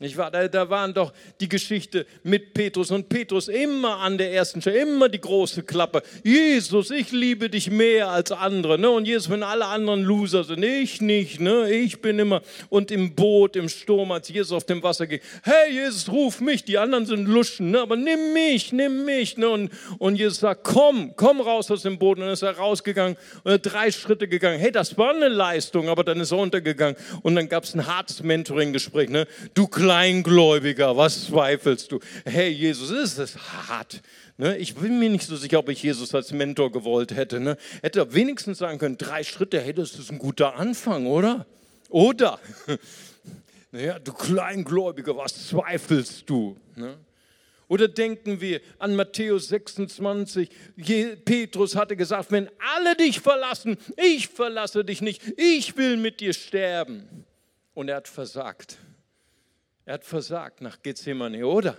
nicht 0.00 0.16
wahr? 0.16 0.30
Da, 0.30 0.46
da 0.46 0.70
waren 0.70 0.94
doch 0.94 1.12
die 1.40 1.48
Geschichte 1.48 2.06
mit 2.22 2.54
Petrus 2.54 2.92
und 2.92 3.08
Petrus 3.08 3.48
immer 3.48 3.96
an 3.98 4.16
der 4.16 4.32
ersten 4.32 4.60
Stelle, 4.60 4.78
immer 4.82 5.08
die 5.08 5.20
große 5.20 5.64
Klappe. 5.64 6.02
Jesus, 6.22 6.92
ich 6.92 7.10
liebe 7.10 7.50
dich 7.50 7.68
mehr 7.68 8.08
als 8.08 8.30
andere. 8.30 8.78
Ne? 8.78 8.88
Und 8.88 9.06
Jesus, 9.06 9.28
wenn 9.28 9.42
alle 9.42 9.66
anderen 9.66 10.04
Loser 10.04 10.44
sind, 10.44 10.62
ich 10.62 11.00
nicht, 11.00 11.40
ne? 11.40 11.68
ich 11.68 12.00
bin 12.00 12.20
immer. 12.20 12.42
Und 12.68 12.92
im 12.92 13.16
Boot, 13.16 13.56
im 13.56 13.68
Sturm, 13.68 14.12
als 14.12 14.28
Jesus 14.28 14.52
auf 14.52 14.64
dem 14.64 14.84
Wasser 14.84 15.08
ging, 15.08 15.18
hey 15.42 15.72
Jesus, 15.72 16.08
ruf 16.08 16.40
mich, 16.40 16.62
die 16.64 16.78
anderen 16.78 17.04
sind 17.04 17.26
Luschen, 17.26 17.72
ne? 17.72 17.80
aber 17.80 17.96
nimm 17.96 18.32
mich, 18.32 18.72
nimm 18.72 19.04
mich. 19.04 19.36
Ne? 19.36 19.48
Und, 19.48 19.72
und 19.98 20.14
Jesus 20.14 20.38
sagt, 20.38 20.62
komm, 20.62 21.14
komm 21.16 21.40
raus 21.40 21.72
aus 21.72 21.82
dem 21.82 21.98
Boot. 21.98 22.18
Und 22.18 22.24
dann 22.24 22.32
ist 22.32 22.42
er 22.42 22.56
rausgegangen 22.56 23.16
und 23.42 23.50
er 23.50 23.58
drei 23.58 23.90
Schritte 23.90 24.28
gegangen. 24.28 24.60
Hey, 24.60 24.70
das 24.70 24.96
war 24.96 25.10
eine 25.10 25.26
Leistung, 25.26 25.88
aber 25.88 26.04
dann 26.04 26.20
ist 26.20 26.30
er 26.30 26.38
untergegangen. 26.38 26.94
Und 27.22 27.34
dann 27.34 27.48
gab 27.48 27.64
es 27.64 27.74
ein 27.74 27.84
hartes 27.84 28.22
Mentoring-Gespräch. 28.22 29.08
Ne? 29.08 29.26
Du 29.54 29.66
Kleingläubiger, 29.88 30.98
was 30.98 31.28
zweifelst 31.28 31.90
du? 31.90 32.00
Hey 32.26 32.50
Jesus, 32.50 32.90
ist 32.90 33.18
das 33.18 33.38
hart. 33.38 34.02
Ne? 34.36 34.58
Ich 34.58 34.74
bin 34.74 34.98
mir 34.98 35.08
nicht 35.08 35.26
so 35.26 35.34
sicher, 35.34 35.60
ob 35.60 35.70
ich 35.70 35.82
Jesus 35.82 36.14
als 36.14 36.30
Mentor 36.30 36.70
gewollt 36.70 37.16
hätte. 37.16 37.40
Ne? 37.40 37.56
Hätte 37.80 38.00
er 38.00 38.12
wenigstens 38.12 38.58
sagen 38.58 38.78
können, 38.78 38.98
drei 38.98 39.24
Schritte, 39.24 39.58
hey, 39.58 39.72
das 39.72 39.94
ist 39.94 40.12
ein 40.12 40.18
guter 40.18 40.56
Anfang, 40.56 41.06
oder? 41.06 41.46
Oder? 41.88 42.38
Naja, 43.70 43.98
du 43.98 44.12
Kleingläubiger, 44.12 45.16
was 45.16 45.48
zweifelst 45.48 46.28
du? 46.28 46.56
Ne? 46.74 46.96
Oder 47.68 47.86
denken 47.88 48.40
wir 48.40 48.60
an 48.78 48.96
Matthäus 48.96 49.48
26, 49.48 50.48
Petrus 51.24 51.76
hatte 51.76 51.94
gesagt, 51.94 52.30
wenn 52.30 52.48
alle 52.76 52.94
dich 52.94 53.20
verlassen, 53.20 53.76
ich 53.96 54.28
verlasse 54.28 54.86
dich 54.86 55.02
nicht, 55.02 55.22
ich 55.36 55.76
will 55.76 55.98
mit 55.98 56.20
dir 56.20 56.32
sterben. 56.32 57.24
Und 57.74 57.88
er 57.88 57.96
hat 57.96 58.08
versagt. 58.08 58.78
Er 59.88 59.94
hat 59.94 60.04
versagt 60.04 60.60
nach 60.60 60.82
Gethsemane, 60.82 61.46
oder? 61.46 61.78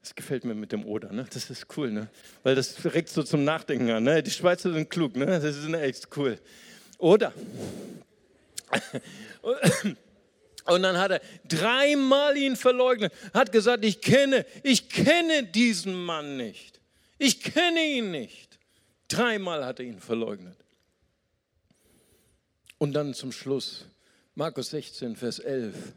Das 0.00 0.14
gefällt 0.14 0.46
mir 0.46 0.54
mit 0.54 0.72
dem 0.72 0.86
Oder, 0.86 1.12
ne? 1.12 1.26
das 1.30 1.50
ist 1.50 1.66
cool, 1.76 1.90
ne? 1.90 2.08
weil 2.42 2.54
das 2.54 2.86
regt 2.86 3.10
so 3.10 3.22
zum 3.22 3.44
Nachdenken 3.44 3.90
an. 3.90 4.02
Ne? 4.02 4.22
Die 4.22 4.30
Schweizer 4.30 4.72
sind 4.72 4.88
klug, 4.88 5.14
ne? 5.14 5.26
das 5.26 5.44
ist 5.44 5.70
echt 5.74 6.08
cool. 6.16 6.38
Oder? 6.96 7.34
Und 10.64 10.82
dann 10.82 10.96
hat 10.96 11.10
er 11.10 11.20
dreimal 11.46 12.34
ihn 12.34 12.56
verleugnet, 12.56 13.12
hat 13.34 13.52
gesagt, 13.52 13.84
ich 13.84 14.00
kenne, 14.00 14.46
ich 14.62 14.88
kenne 14.88 15.42
diesen 15.42 16.02
Mann 16.02 16.38
nicht. 16.38 16.80
Ich 17.18 17.42
kenne 17.42 17.84
ihn 17.84 18.10
nicht. 18.10 18.58
Dreimal 19.08 19.66
hat 19.66 19.80
er 19.80 19.84
ihn 19.84 20.00
verleugnet. 20.00 20.56
Und 22.78 22.94
dann 22.94 23.12
zum 23.12 23.32
Schluss, 23.32 23.84
Markus 24.34 24.70
16, 24.70 25.14
Vers 25.14 25.40
11. 25.40 25.92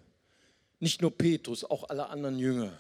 Nicht 0.80 1.02
nur 1.02 1.16
Petrus, 1.16 1.64
auch 1.64 1.90
alle 1.90 2.10
anderen 2.10 2.40
Jünger. 2.40 2.72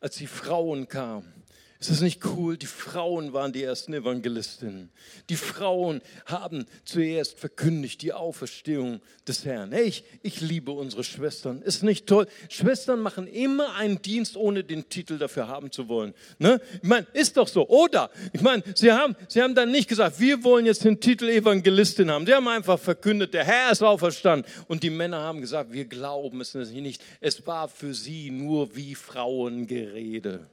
Als 0.00 0.16
die 0.16 0.26
Frauen 0.26 0.88
kamen, 0.88 1.32
ist 1.78 1.90
das 1.90 2.00
nicht 2.00 2.24
cool? 2.24 2.56
Die 2.56 2.66
Frauen 2.66 3.34
waren 3.34 3.52
die 3.52 3.62
ersten 3.62 3.92
Evangelistinnen. 3.92 4.90
Die 5.28 5.36
Frauen 5.36 6.00
haben 6.24 6.64
zuerst 6.86 7.38
verkündigt 7.38 8.00
die 8.00 8.14
Auferstehung 8.14 9.02
des 9.28 9.44
Herrn. 9.44 9.72
Hey, 9.72 9.84
ich, 9.84 10.04
ich 10.22 10.40
liebe 10.40 10.70
unsere 10.70 11.04
Schwestern. 11.04 11.60
Ist 11.60 11.82
nicht 11.82 12.06
toll? 12.06 12.28
Schwestern 12.48 13.00
machen 13.00 13.26
immer 13.26 13.74
einen 13.74 14.00
Dienst, 14.00 14.38
ohne 14.38 14.64
den 14.64 14.88
Titel 14.88 15.18
dafür 15.18 15.48
haben 15.48 15.70
zu 15.70 15.86
wollen. 15.88 16.14
Ne? 16.38 16.62
Ich 16.82 16.88
meine, 16.88 17.06
ist 17.12 17.36
doch 17.36 17.46
so. 17.46 17.68
Oder, 17.68 18.10
ich 18.32 18.40
meine, 18.40 18.62
sie 18.74 18.90
haben, 18.90 19.14
sie 19.28 19.42
haben 19.42 19.54
dann 19.54 19.70
nicht 19.70 19.88
gesagt, 19.88 20.18
wir 20.18 20.42
wollen 20.44 20.64
jetzt 20.64 20.82
den 20.82 20.98
Titel 20.98 21.28
Evangelistin 21.28 22.10
haben. 22.10 22.24
Sie 22.24 22.32
haben 22.32 22.48
einfach 22.48 22.78
verkündet, 22.78 23.34
der 23.34 23.44
Herr 23.44 23.70
ist 23.70 23.82
auferstanden. 23.82 24.50
Und 24.66 24.82
die 24.82 24.90
Männer 24.90 25.18
haben 25.18 25.42
gesagt, 25.42 25.72
wir 25.72 25.84
glauben 25.84 26.40
es 26.40 26.54
nicht. 26.54 27.02
Es 27.20 27.46
war 27.46 27.68
für 27.68 27.92
sie 27.92 28.30
nur 28.30 28.74
wie 28.74 28.94
Frauengerede. 28.94 30.48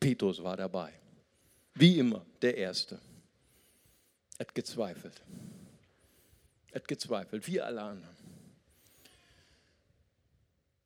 Petrus 0.00 0.42
war 0.42 0.56
dabei. 0.56 0.92
Wie 1.74 1.98
immer, 1.98 2.24
der 2.42 2.56
Erste. 2.56 3.00
Er 4.38 4.46
hat 4.46 4.54
gezweifelt. 4.54 5.22
Er 6.70 6.76
hat 6.76 6.88
gezweifelt, 6.88 7.46
wie 7.46 7.60
alle 7.60 7.82
anderen. 7.82 8.16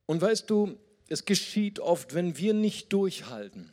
Und 0.07 0.21
weißt 0.21 0.49
du, 0.49 0.79
es 1.09 1.25
geschieht 1.25 1.81
oft, 1.81 2.15
wenn 2.15 2.37
wir 2.39 2.55
nicht 2.55 2.93
durchhalten, 2.93 3.71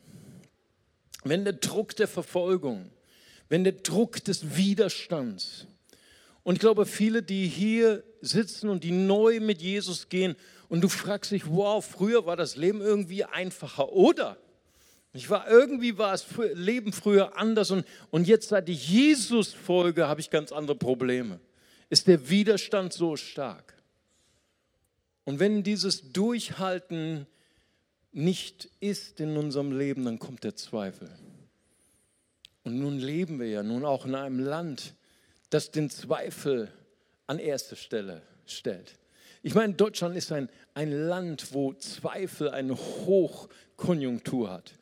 wenn 1.24 1.44
der 1.44 1.54
Druck 1.54 1.96
der 1.96 2.08
Verfolgung, 2.08 2.90
wenn 3.48 3.64
der 3.64 3.74
Druck 3.74 4.24
des 4.24 4.56
Widerstands, 4.56 5.66
und 6.42 6.54
ich 6.54 6.60
glaube, 6.60 6.86
viele, 6.86 7.22
die 7.22 7.46
hier 7.46 8.02
sitzen 8.22 8.70
und 8.70 8.84
die 8.84 8.92
neu 8.92 9.40
mit 9.40 9.60
Jesus 9.60 10.08
gehen, 10.08 10.36
und 10.68 10.82
du 10.82 10.88
fragst 10.88 11.32
dich, 11.32 11.50
wow, 11.50 11.84
früher 11.84 12.26
war 12.26 12.36
das 12.36 12.56
Leben 12.56 12.80
irgendwie 12.80 13.24
einfacher, 13.24 13.92
oder? 13.92 14.38
Ich 15.12 15.28
war, 15.28 15.48
irgendwie 15.48 15.98
war 15.98 16.12
das 16.12 16.26
Leben 16.54 16.92
früher 16.92 17.36
anders 17.36 17.70
und, 17.72 17.84
und 18.10 18.28
jetzt 18.28 18.48
seit 18.48 18.68
ich 18.68 18.88
Jesus 18.88 19.52
folge, 19.52 20.06
habe 20.06 20.20
ich 20.20 20.30
ganz 20.30 20.52
andere 20.52 20.76
Probleme. 20.76 21.40
Ist 21.88 22.06
der 22.06 22.28
Widerstand 22.30 22.92
so 22.92 23.16
stark? 23.16 23.74
Und 25.24 25.40
wenn 25.40 25.64
dieses 25.64 26.12
Durchhalten 26.12 27.26
nicht 28.12 28.70
ist 28.78 29.20
in 29.20 29.36
unserem 29.36 29.76
Leben, 29.76 30.04
dann 30.04 30.18
kommt 30.20 30.44
der 30.44 30.54
Zweifel. 30.54 31.10
Und 32.62 32.78
nun 32.78 32.98
leben 32.98 33.40
wir 33.40 33.48
ja 33.48 33.62
nun 33.62 33.84
auch 33.84 34.06
in 34.06 34.14
einem 34.14 34.38
Land, 34.38 34.94
das 35.50 35.72
den 35.72 35.90
Zweifel 35.90 36.70
an 37.26 37.40
erste 37.40 37.74
Stelle 37.74 38.22
stellt. 38.46 38.94
Ich 39.42 39.54
meine, 39.54 39.74
Deutschland 39.74 40.16
ist 40.16 40.30
ein, 40.30 40.48
ein 40.74 40.92
Land, 40.92 41.52
wo 41.52 41.72
Zweifel 41.72 42.50
eine 42.50 42.76
Hochkonjunktur 42.76 44.50
hat 44.50 44.74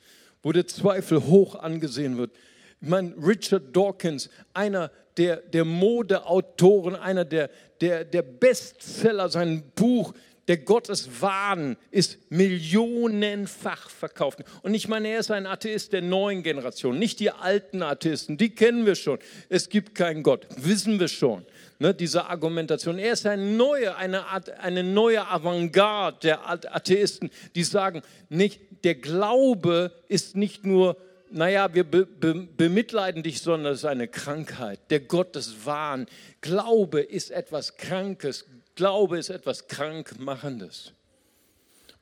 wo 0.42 0.52
der 0.52 0.66
Zweifel 0.66 1.26
hoch 1.26 1.54
angesehen 1.54 2.16
wird. 2.16 2.32
Ich 2.80 2.88
meine, 2.88 3.14
Richard 3.20 3.74
Dawkins, 3.74 4.30
einer 4.54 4.90
der, 5.16 5.36
der 5.38 5.64
Modeautoren, 5.64 6.94
einer 6.94 7.24
der, 7.24 7.50
der, 7.80 8.04
der 8.04 8.22
Bestseller, 8.22 9.28
sein 9.28 9.64
Buch, 9.74 10.14
der 10.46 10.56
Gotteswahn 10.56 11.76
ist 11.90 12.30
millionenfach 12.30 13.90
verkauft. 13.90 14.44
Und 14.62 14.72
ich 14.74 14.88
meine, 14.88 15.08
er 15.08 15.20
ist 15.20 15.30
ein 15.30 15.46
Atheist 15.46 15.92
der 15.92 16.00
neuen 16.00 16.42
Generation, 16.42 16.98
nicht 16.98 17.20
die 17.20 17.30
alten 17.30 17.82
Atheisten, 17.82 18.38
die 18.38 18.54
kennen 18.54 18.86
wir 18.86 18.94
schon. 18.94 19.18
Es 19.50 19.68
gibt 19.68 19.94
keinen 19.94 20.22
Gott, 20.22 20.46
wissen 20.56 20.98
wir 20.98 21.08
schon 21.08 21.44
ne, 21.78 21.94
diese 21.94 22.26
Argumentation. 22.26 22.98
Er 22.98 23.12
ist 23.12 23.26
eine 23.26 23.44
neue, 23.44 23.96
eine, 23.96 24.26
Art, 24.26 24.50
eine 24.58 24.82
neue 24.82 25.26
Avantgarde 25.26 26.18
der 26.22 26.48
Atheisten, 26.48 27.30
die 27.54 27.64
sagen, 27.64 28.02
nicht, 28.28 28.60
der 28.84 28.94
Glaube 28.94 29.92
ist 30.08 30.36
nicht 30.36 30.64
nur 30.64 30.96
naja, 31.30 31.74
wir 31.74 31.84
be 31.84 32.06
be 32.06 32.34
bemitleiden 32.34 33.22
dich, 33.22 33.42
sondern 33.42 33.72
es 33.72 33.80
ist 33.80 33.84
eine 33.84 34.08
Krankheit. 34.08 34.80
Der 34.90 35.00
Gott 35.00 35.34
des 35.34 35.66
Wahn. 35.66 36.06
Glaube 36.40 37.00
ist 37.00 37.30
etwas 37.30 37.76
Krankes. 37.76 38.46
Glaube 38.74 39.18
ist 39.18 39.28
etwas 39.28 39.68
Krankmachendes. 39.68 40.92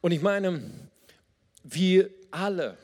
Und 0.00 0.12
ich 0.12 0.22
meine, 0.22 0.62
wir 1.64 2.10
alle, 2.30 2.76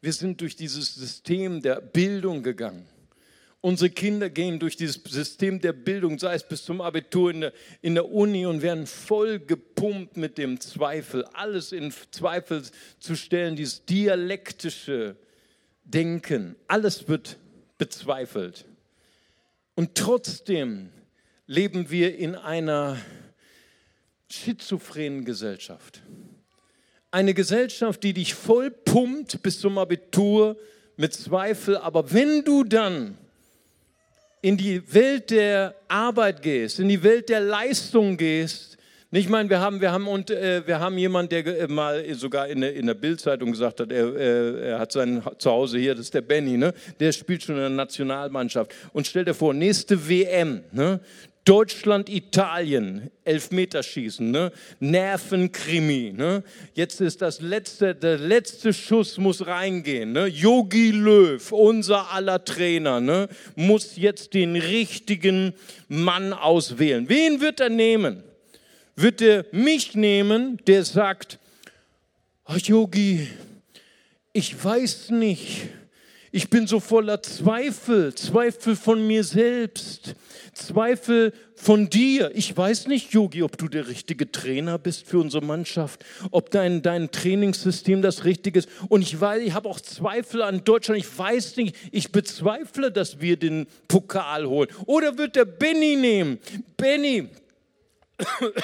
wir 0.00 0.12
sind 0.12 0.40
durch 0.40 0.56
dieses 0.56 0.94
System 0.94 1.62
der 1.62 1.80
Bildung 1.80 2.42
gegangen. 2.42 2.86
Unsere 3.62 3.90
Kinder 3.90 4.30
gehen 4.30 4.58
durch 4.58 4.76
dieses 4.76 5.02
System 5.04 5.60
der 5.60 5.74
Bildung, 5.74 6.18
sei 6.18 6.34
es 6.34 6.48
bis 6.48 6.64
zum 6.64 6.80
Abitur 6.80 7.30
in 7.30 7.40
der, 7.42 7.52
in 7.82 7.94
der 7.94 8.10
Uni 8.10 8.46
und 8.46 8.62
werden 8.62 8.86
voll 8.86 9.38
gepumpt 9.38 10.16
mit 10.16 10.38
dem 10.38 10.60
Zweifel, 10.60 11.24
alles 11.34 11.72
in 11.72 11.92
Zweifel 12.10 12.62
zu 12.98 13.16
stellen, 13.16 13.56
dieses 13.56 13.84
dialektische 13.84 15.16
Denken, 15.84 16.56
alles 16.68 17.08
wird 17.08 17.36
bezweifelt. 17.76 18.64
Und 19.74 19.94
trotzdem 19.94 20.90
leben 21.46 21.90
wir 21.90 22.16
in 22.16 22.36
einer 22.36 22.96
schizophrenen 24.30 25.24
Gesellschaft. 25.26 26.00
Eine 27.10 27.34
Gesellschaft, 27.34 28.02
die 28.04 28.14
dich 28.14 28.34
voll 28.34 28.70
pumpt 28.70 29.42
bis 29.42 29.60
zum 29.60 29.76
Abitur 29.76 30.56
mit 30.96 31.12
Zweifel, 31.12 31.76
aber 31.76 32.12
wenn 32.12 32.44
du 32.44 32.62
dann 32.62 33.18
in 34.42 34.56
die 34.56 34.82
Welt 34.92 35.30
der 35.30 35.74
Arbeit 35.88 36.42
gehst, 36.42 36.80
in 36.80 36.88
die 36.88 37.02
Welt 37.02 37.28
der 37.28 37.40
Leistung 37.40 38.16
gehst, 38.16 38.78
ich 39.12 39.28
meine, 39.28 39.50
wir 39.50 39.58
haben, 39.58 39.80
wir 39.80 39.90
haben, 39.90 40.06
und, 40.06 40.30
äh, 40.30 40.64
wir 40.66 40.78
haben 40.78 40.96
jemanden, 40.96 41.30
der 41.30 41.62
äh, 41.62 41.66
mal 41.66 42.14
sogar 42.14 42.46
in 42.46 42.60
der, 42.60 42.74
in 42.74 42.86
der 42.86 42.94
Bildzeitung 42.94 43.50
gesagt 43.50 43.80
hat, 43.80 43.90
er, 43.90 44.14
äh, 44.14 44.68
er 44.68 44.78
hat 44.78 44.92
sein 44.92 45.20
Zuhause 45.38 45.80
hier, 45.80 45.96
das 45.96 46.04
ist 46.04 46.14
der 46.14 46.20
Benny, 46.20 46.56
ne? 46.56 46.72
der 47.00 47.10
spielt 47.10 47.42
schon 47.42 47.56
in 47.56 47.62
der 47.62 47.70
Nationalmannschaft. 47.70 48.72
Und 48.92 49.08
stell 49.08 49.24
dir 49.24 49.34
vor, 49.34 49.52
nächste 49.52 50.08
WM, 50.08 50.62
ne? 50.70 51.00
Deutschland, 51.44 52.10
Italien, 52.10 53.10
Elfmeterschießen, 53.24 54.30
ne? 54.30 54.52
Nervenkrimi. 54.78 56.12
Ne? 56.14 56.44
Jetzt 56.74 57.00
ist 57.00 57.22
das 57.22 57.40
letzte, 57.40 57.94
der 57.94 58.18
letzte 58.18 58.74
Schuss 58.74 59.16
muss 59.16 59.46
reingehen. 59.46 60.12
Ne? 60.12 60.26
Yogi 60.26 60.90
Löw, 60.90 61.50
unser 61.50 62.12
aller 62.12 62.44
Trainer, 62.44 63.00
ne? 63.00 63.28
muss 63.56 63.96
jetzt 63.96 64.34
den 64.34 64.54
richtigen 64.54 65.54
Mann 65.88 66.34
auswählen. 66.34 67.08
Wen 67.08 67.40
wird 67.40 67.60
er 67.60 67.70
nehmen? 67.70 68.22
Wird 68.94 69.22
er 69.22 69.46
mich 69.50 69.94
nehmen, 69.94 70.58
der 70.66 70.84
sagt, 70.84 71.38
oh 72.46 72.56
Yogi, 72.56 73.28
ich 74.34 74.62
weiß 74.62 75.10
nicht. 75.10 75.68
Ich 76.32 76.48
bin 76.48 76.68
so 76.68 76.78
voller 76.78 77.22
Zweifel, 77.22 78.14
Zweifel 78.14 78.76
von 78.76 79.04
mir 79.04 79.24
selbst. 79.24 80.14
Zweifel 80.54 81.32
von 81.56 81.90
dir. 81.90 82.30
Ich 82.34 82.56
weiß 82.56 82.86
nicht, 82.86 83.12
Yogi, 83.12 83.42
ob 83.42 83.58
du 83.58 83.66
der 83.66 83.88
richtige 83.88 84.30
Trainer 84.30 84.78
bist 84.78 85.08
für 85.08 85.18
unsere 85.18 85.44
Mannschaft, 85.44 86.04
ob 86.30 86.52
dein, 86.52 86.82
dein 86.82 87.10
Trainingssystem 87.10 88.00
das 88.00 88.24
richtige 88.24 88.60
ist. 88.60 88.68
Und 88.88 89.02
ich 89.02 89.20
weiß, 89.20 89.42
ich 89.42 89.54
habe 89.54 89.68
auch 89.68 89.80
Zweifel 89.80 90.42
an 90.42 90.62
Deutschland. 90.62 91.00
Ich 91.00 91.18
weiß 91.18 91.56
nicht, 91.56 91.74
ich 91.90 92.12
bezweifle, 92.12 92.92
dass 92.92 93.20
wir 93.20 93.36
den 93.36 93.66
Pokal 93.88 94.46
holen. 94.46 94.68
Oder 94.86 95.18
wird 95.18 95.34
der 95.34 95.46
Benny 95.46 95.96
nehmen? 95.96 96.38
Benny, 96.76 97.28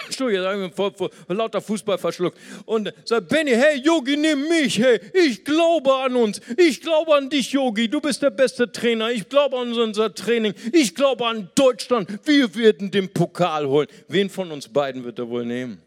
Entschuldigung, 0.06 0.72
vor, 0.72 0.92
vor, 0.94 1.10
lauter 1.28 1.60
Fußball 1.60 1.98
verschluckt. 1.98 2.38
Und 2.64 2.92
sagt, 3.04 3.28
Benny, 3.28 3.52
hey, 3.52 3.78
Yogi, 3.80 4.16
nimm 4.16 4.48
mich, 4.48 4.78
hey, 4.78 5.00
ich 5.12 5.44
glaube 5.44 5.94
an 5.94 6.16
uns. 6.16 6.40
Ich 6.56 6.80
glaube 6.80 7.14
an 7.14 7.30
dich, 7.30 7.52
Yogi. 7.52 7.88
Du 7.88 8.00
bist 8.00 8.22
der 8.22 8.30
beste 8.30 8.70
Trainer. 8.70 9.10
Ich 9.10 9.28
glaube 9.28 9.58
an 9.58 9.72
unser 9.72 10.14
Training. 10.14 10.54
Ich 10.72 10.94
glaube 10.94 11.26
an 11.26 11.50
Deutschland. 11.54 12.08
Wir 12.24 12.54
werden 12.54 12.90
den 12.90 13.12
Pokal 13.12 13.66
holen. 13.66 13.88
Wen 14.08 14.30
von 14.30 14.50
uns 14.50 14.68
beiden 14.68 15.04
wird 15.04 15.18
er 15.18 15.28
wohl 15.28 15.44
nehmen? 15.44 15.80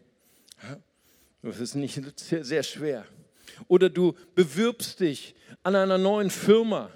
Das 1.42 1.58
ist 1.58 1.74
nicht 1.74 2.00
sehr, 2.16 2.44
sehr 2.44 2.62
schwer. 2.62 3.06
Oder 3.68 3.88
du 3.88 4.14
bewirbst 4.34 5.00
dich 5.00 5.34
an 5.62 5.74
einer 5.74 5.98
neuen 5.98 6.30
Firma 6.30 6.90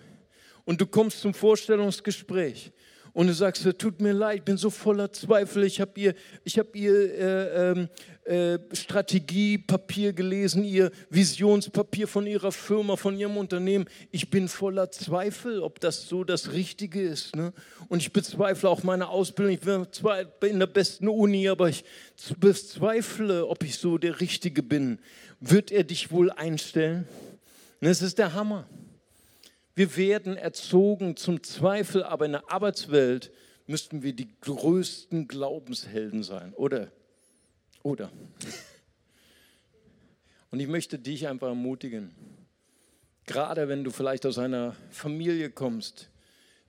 und 0.65 0.81
du 0.81 0.87
kommst 0.87 1.21
zum 1.21 1.35
Vorstellungsgespräch 1.35 2.73
und 3.15 3.29
du 3.29 3.33
sagst, 3.33 3.67
tut 3.79 4.01
mir 4.01 4.13
leid, 4.13 4.39
ich 4.39 4.43
bin 4.43 4.57
so 4.57 4.71
voller 4.71 5.13
Zweifel, 5.13 5.63
ich 5.63 5.81
habe 5.81 5.93
ihr, 5.99 6.15
ich 6.43 6.59
hab 6.59 6.75
ihr 6.75 6.93
äh, 6.93 7.71
ähm, 7.71 7.89
äh, 8.25 8.59
Strategiepapier 8.75 10.13
gelesen, 10.13 10.65
ihr 10.65 10.91
Visionspapier 11.11 12.09
von 12.09 12.27
ihrer 12.27 12.51
Firma, 12.51 12.97
von 12.97 13.17
ihrem 13.17 13.37
Unternehmen. 13.37 13.87
Ich 14.11 14.31
bin 14.31 14.49
voller 14.49 14.91
Zweifel, 14.91 15.61
ob 15.61 15.79
das 15.79 16.09
so 16.09 16.25
das 16.25 16.53
Richtige 16.53 17.01
ist. 17.01 17.37
Ne? 17.37 17.53
Und 17.89 18.03
ich 18.03 18.13
bezweifle 18.13 18.69
auch 18.69 18.83
meine 18.83 19.09
Ausbildung. 19.09 19.55
Ich 19.55 19.61
bin 19.61 19.87
zwar 19.93 20.23
in 20.43 20.59
der 20.59 20.67
besten 20.67 21.07
Uni, 21.07 21.49
aber 21.49 21.69
ich 21.69 21.85
bezweifle, 22.41 23.47
ob 23.47 23.63
ich 23.63 23.79
so 23.79 23.97
der 23.97 24.21
Richtige 24.21 24.63
bin. 24.63 24.99
Wird 25.39 25.71
er 25.71 25.85
dich 25.85 26.11
wohl 26.11 26.33
einstellen? 26.33 27.07
Das 27.81 28.03
ist 28.03 28.19
der 28.19 28.35
Hammer. 28.35 28.67
Wir 29.77 29.97
werden 29.97 30.37
erzogen 30.37 31.17
zum 31.17 31.43
Zweifel, 31.43 32.05
aber 32.05 32.27
in 32.27 32.33
der 32.33 32.53
Arbeitswelt 32.53 33.33
müssten 33.67 34.03
wir 34.03 34.13
die 34.13 34.29
größten 34.41 35.27
Glaubenshelden 35.27 36.23
sein, 36.23 36.55
oder? 36.55 36.93
Oder? 37.83 38.11
Und 40.51 40.61
ich 40.61 40.69
möchte 40.69 40.99
dich 40.99 41.27
einfach 41.27 41.49
ermutigen, 41.49 42.15
gerade 43.27 43.67
wenn 43.69 43.83
du 43.83 43.91
vielleicht 43.91 44.27
aus 44.27 44.39
einer 44.39 44.77
Familie 44.91 45.51
kommst, 45.51 46.09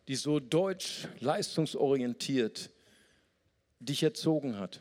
die 0.08 0.16
so 0.16 0.40
deutsch 0.40 1.08
leistungsorientiert 1.20 2.72
dich 3.80 4.02
erzogen 4.02 4.58
hat, 4.58 4.80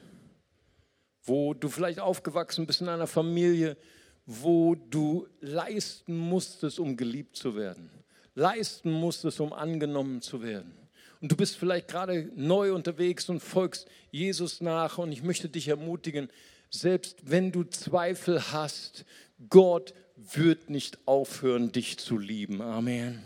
wo 1.24 1.52
du 1.52 1.68
vielleicht 1.68 2.00
aufgewachsen 2.00 2.66
bist 2.66 2.80
in 2.80 2.88
einer 2.88 3.06
Familie, 3.06 3.76
wo 4.24 4.74
du 4.74 5.28
leisten 5.40 6.16
musstest, 6.16 6.78
um 6.78 6.96
geliebt 6.96 7.37
zu 7.37 7.54
werden 7.54 7.90
leisten 8.34 8.90
musstest, 8.90 9.40
um 9.40 9.52
angenommen 9.52 10.22
zu 10.22 10.42
werden. 10.42 10.72
Und 11.20 11.32
du 11.32 11.36
bist 11.36 11.56
vielleicht 11.56 11.88
gerade 11.88 12.30
neu 12.34 12.74
unterwegs 12.74 13.28
und 13.28 13.40
folgst 13.40 13.88
Jesus 14.10 14.60
nach. 14.60 14.98
Und 14.98 15.12
ich 15.12 15.22
möchte 15.22 15.48
dich 15.48 15.68
ermutigen, 15.68 16.28
selbst 16.70 17.16
wenn 17.22 17.52
du 17.52 17.64
Zweifel 17.64 18.52
hast, 18.52 19.04
Gott 19.48 19.94
wird 20.16 20.70
nicht 20.70 20.98
aufhören, 21.06 21.72
dich 21.72 21.98
zu 21.98 22.18
lieben. 22.18 22.60
Amen. 22.60 23.22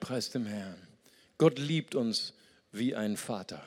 Preis 0.00 0.30
dem 0.30 0.46
Herrn. 0.46 0.76
Gott 1.38 1.58
liebt 1.58 1.94
uns 1.94 2.34
wie 2.72 2.94
ein 2.94 3.16
Vater. 3.16 3.64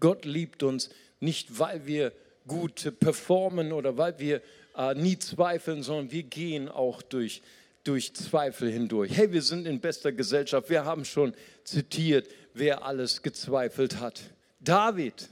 Gott 0.00 0.24
liebt 0.24 0.62
uns 0.62 0.90
nicht, 1.20 1.58
weil 1.58 1.86
wir 1.86 2.12
gut 2.46 2.92
performen 3.00 3.72
oder 3.72 3.96
weil 3.96 4.18
wir 4.18 4.42
äh, 4.76 4.94
nie 4.94 5.18
zweifeln, 5.18 5.82
sondern 5.82 6.12
wir 6.12 6.22
gehen 6.22 6.68
auch 6.68 7.02
durch 7.02 7.42
durch 7.86 8.14
Zweifel 8.14 8.70
hindurch. 8.70 9.16
Hey, 9.16 9.32
wir 9.32 9.42
sind 9.42 9.66
in 9.66 9.80
bester 9.80 10.12
Gesellschaft. 10.12 10.70
Wir 10.70 10.84
haben 10.84 11.04
schon 11.04 11.34
zitiert, 11.64 12.28
wer 12.54 12.84
alles 12.84 13.22
gezweifelt 13.22 14.00
hat. 14.00 14.20
David 14.60 15.28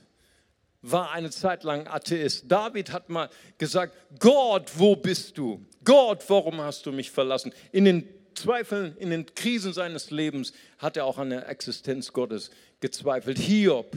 war 0.83 1.13
eine 1.13 1.31
Zeit 1.31 1.65
lang 1.65 1.87
Atheist. 1.87 2.45
David 2.49 2.93
hat 2.93 3.09
mal 3.09 3.31
gesagt, 3.59 3.95
Gott, 4.19 4.71
wo 4.77 4.95
bist 4.95 5.39
du? 5.39 5.65
Gott, 5.83 6.23
warum 6.29 6.61
hast 6.61 6.87
du 6.87 6.93
mich 6.93 7.11
verlassen? 7.11 7.53
In 7.73 7.87
den 7.87 8.09
Zweifeln, 8.35 8.97
in 8.99 9.11
den 9.11 9.27
Krisen 9.35 9.73
seines 9.73 10.11
Lebens 10.11 10.53
hat 10.79 10.97
er 10.97 11.07
auch 11.07 11.19
an 11.19 11.31
der 11.31 11.49
Existenz 11.49 12.13
Gottes 12.13 12.51
gezweifelt. 12.81 13.39
Hiob 13.39 13.97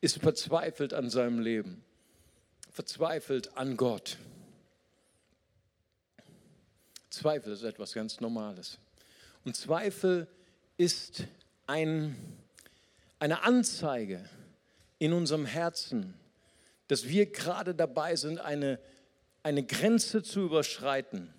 ist 0.00 0.18
verzweifelt 0.18 0.94
an 0.94 1.10
seinem 1.10 1.40
Leben, 1.40 1.84
verzweifelt 2.70 3.56
an 3.56 3.76
Gott. 3.76 4.16
Zweifel 7.14 7.52
ist 7.52 7.62
etwas 7.62 7.92
ganz 7.92 8.20
Normales. 8.20 8.78
Und 9.44 9.56
Zweifel 9.56 10.26
ist 10.76 11.24
ein, 11.66 12.16
eine 13.18 13.42
Anzeige 13.42 14.28
in 14.98 15.12
unserem 15.12 15.46
Herzen, 15.46 16.14
dass 16.88 17.08
wir 17.08 17.26
gerade 17.26 17.74
dabei 17.74 18.16
sind, 18.16 18.38
eine, 18.40 18.78
eine 19.42 19.64
Grenze 19.64 20.22
zu 20.22 20.40
überschreiten 20.40 21.32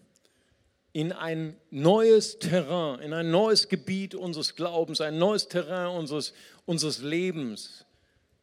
in 0.94 1.12
ein 1.12 1.58
neues 1.72 2.40
Terrain, 2.40 3.02
in 3.02 3.14
ein 3.14 3.30
neues 3.30 3.68
Gebiet 3.68 4.16
unseres 4.16 4.56
Glaubens, 4.56 5.02
ein 5.02 5.18
neues 5.18 5.50
Terrain 5.50 5.90
unseres, 5.90 6.34
unseres 6.66 7.00
Lebens, 7.00 7.86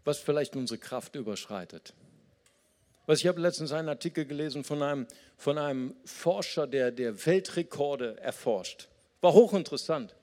was 0.04 0.18
vielleicht 0.18 0.54
unsere 0.54 0.78
Kraft 0.78 1.16
überschreitet. 1.16 1.94
Was 3.06 3.20
ich 3.20 3.26
habe 3.26 3.40
letztens 3.40 3.72
einen 3.72 3.88
Artikel 3.88 4.24
gelesen 4.24 4.64
von 4.64 4.82
einem, 4.82 5.06
von 5.36 5.58
einem 5.58 5.94
Forscher, 6.04 6.66
der, 6.66 6.92
der 6.92 7.26
Weltrekorde 7.26 8.18
erforscht. 8.20 8.88
War 9.20 9.32
hochinteressant. 9.32 10.14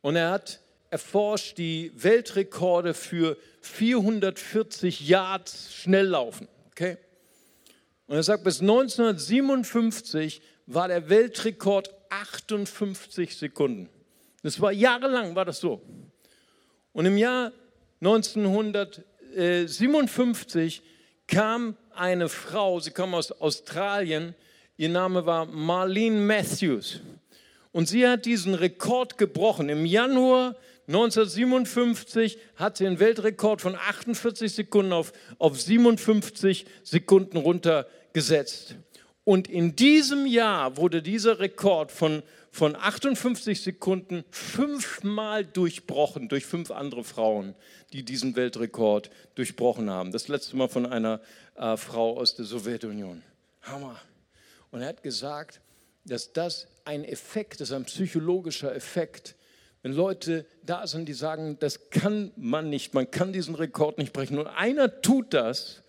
Und 0.00 0.16
er 0.16 0.30
hat 0.30 0.60
erforscht 0.90 1.58
die 1.58 1.92
Weltrekorde 1.94 2.94
für 2.94 3.36
440 3.60 5.06
Yards 5.08 5.74
Schnelllaufen. 5.74 6.48
Okay? 6.70 6.96
Und 8.06 8.16
er 8.16 8.22
sagt, 8.22 8.44
bis 8.44 8.60
1957 8.60 10.40
war 10.66 10.88
der 10.88 11.08
Weltrekord 11.08 11.90
58 12.08 13.36
Sekunden. 13.36 13.88
Das 14.42 14.60
war 14.60 14.72
jahrelang, 14.72 15.36
war 15.36 15.44
das 15.44 15.60
so. 15.60 15.82
Und 16.92 17.06
im 17.06 17.16
Jahr 17.16 17.52
1957 18.00 20.82
kam 21.28 21.76
eine 21.94 22.28
Frau, 22.28 22.80
sie 22.80 22.90
kam 22.90 23.14
aus 23.14 23.32
Australien, 23.32 24.34
ihr 24.76 24.88
Name 24.88 25.26
war 25.26 25.46
Marlene 25.46 26.20
Matthews. 26.20 27.00
Und 27.72 27.88
sie 27.88 28.06
hat 28.06 28.24
diesen 28.26 28.54
Rekord 28.54 29.18
gebrochen. 29.18 29.68
Im 29.68 29.86
Januar 29.86 30.56
1957 30.88 32.38
hat 32.56 32.78
sie 32.78 32.84
den 32.84 32.98
Weltrekord 32.98 33.60
von 33.60 33.76
48 33.76 34.52
Sekunden 34.52 34.92
auf, 34.92 35.12
auf 35.38 35.60
57 35.60 36.66
Sekunden 36.82 37.36
runtergesetzt. 37.36 38.74
Und 39.30 39.48
in 39.48 39.76
diesem 39.76 40.26
Jahr 40.26 40.76
wurde 40.76 41.02
dieser 41.02 41.38
Rekord 41.38 41.92
von, 41.92 42.24
von 42.50 42.74
58 42.74 43.62
Sekunden 43.62 44.24
fünfmal 44.32 45.44
durchbrochen 45.44 46.28
durch 46.28 46.44
fünf 46.44 46.72
andere 46.72 47.04
Frauen, 47.04 47.54
die 47.92 48.02
diesen 48.02 48.34
Weltrekord 48.34 49.08
durchbrochen 49.36 49.88
haben. 49.88 50.10
Das 50.10 50.26
letzte 50.26 50.56
Mal 50.56 50.66
von 50.66 50.84
einer 50.84 51.20
äh, 51.54 51.76
Frau 51.76 52.18
aus 52.18 52.34
der 52.34 52.44
Sowjetunion. 52.44 53.22
Hammer. 53.62 54.00
Und 54.72 54.80
er 54.80 54.88
hat 54.88 55.04
gesagt, 55.04 55.60
dass 56.04 56.32
das 56.32 56.66
ein 56.84 57.04
Effekt 57.04 57.60
ist, 57.60 57.70
ein 57.70 57.84
psychologischer 57.84 58.74
Effekt. 58.74 59.36
Wenn 59.82 59.92
Leute 59.92 60.44
da 60.64 60.88
sind, 60.88 61.08
die 61.08 61.14
sagen, 61.14 61.56
das 61.60 61.90
kann 61.90 62.32
man 62.34 62.68
nicht, 62.68 62.94
man 62.94 63.08
kann 63.08 63.32
diesen 63.32 63.54
Rekord 63.54 63.98
nicht 63.98 64.12
brechen 64.12 64.40
und 64.40 64.48
einer 64.48 65.02
tut 65.02 65.32
das, 65.34 65.84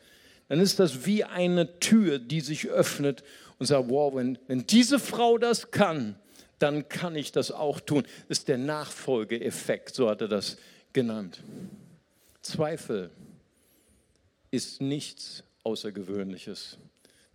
dann 0.51 0.59
ist 0.59 0.81
das 0.81 1.05
wie 1.05 1.23
eine 1.23 1.79
Tür, 1.79 2.19
die 2.19 2.41
sich 2.41 2.67
öffnet 2.67 3.23
und 3.57 3.67
sagt, 3.67 3.87
wow, 3.87 4.13
wenn, 4.13 4.37
wenn 4.47 4.67
diese 4.67 4.99
Frau 4.99 5.37
das 5.37 5.71
kann, 5.71 6.17
dann 6.59 6.89
kann 6.89 7.15
ich 7.15 7.31
das 7.31 7.53
auch 7.53 7.79
tun. 7.79 8.03
Das 8.27 8.39
ist 8.39 8.49
der 8.49 8.57
Nachfolgeeffekt, 8.57 9.95
so 9.95 10.09
hat 10.09 10.19
er 10.19 10.27
das 10.27 10.57
genannt. 10.91 11.41
Zweifel 12.41 13.11
ist 14.51 14.81
nichts 14.81 15.45
Außergewöhnliches. 15.63 16.77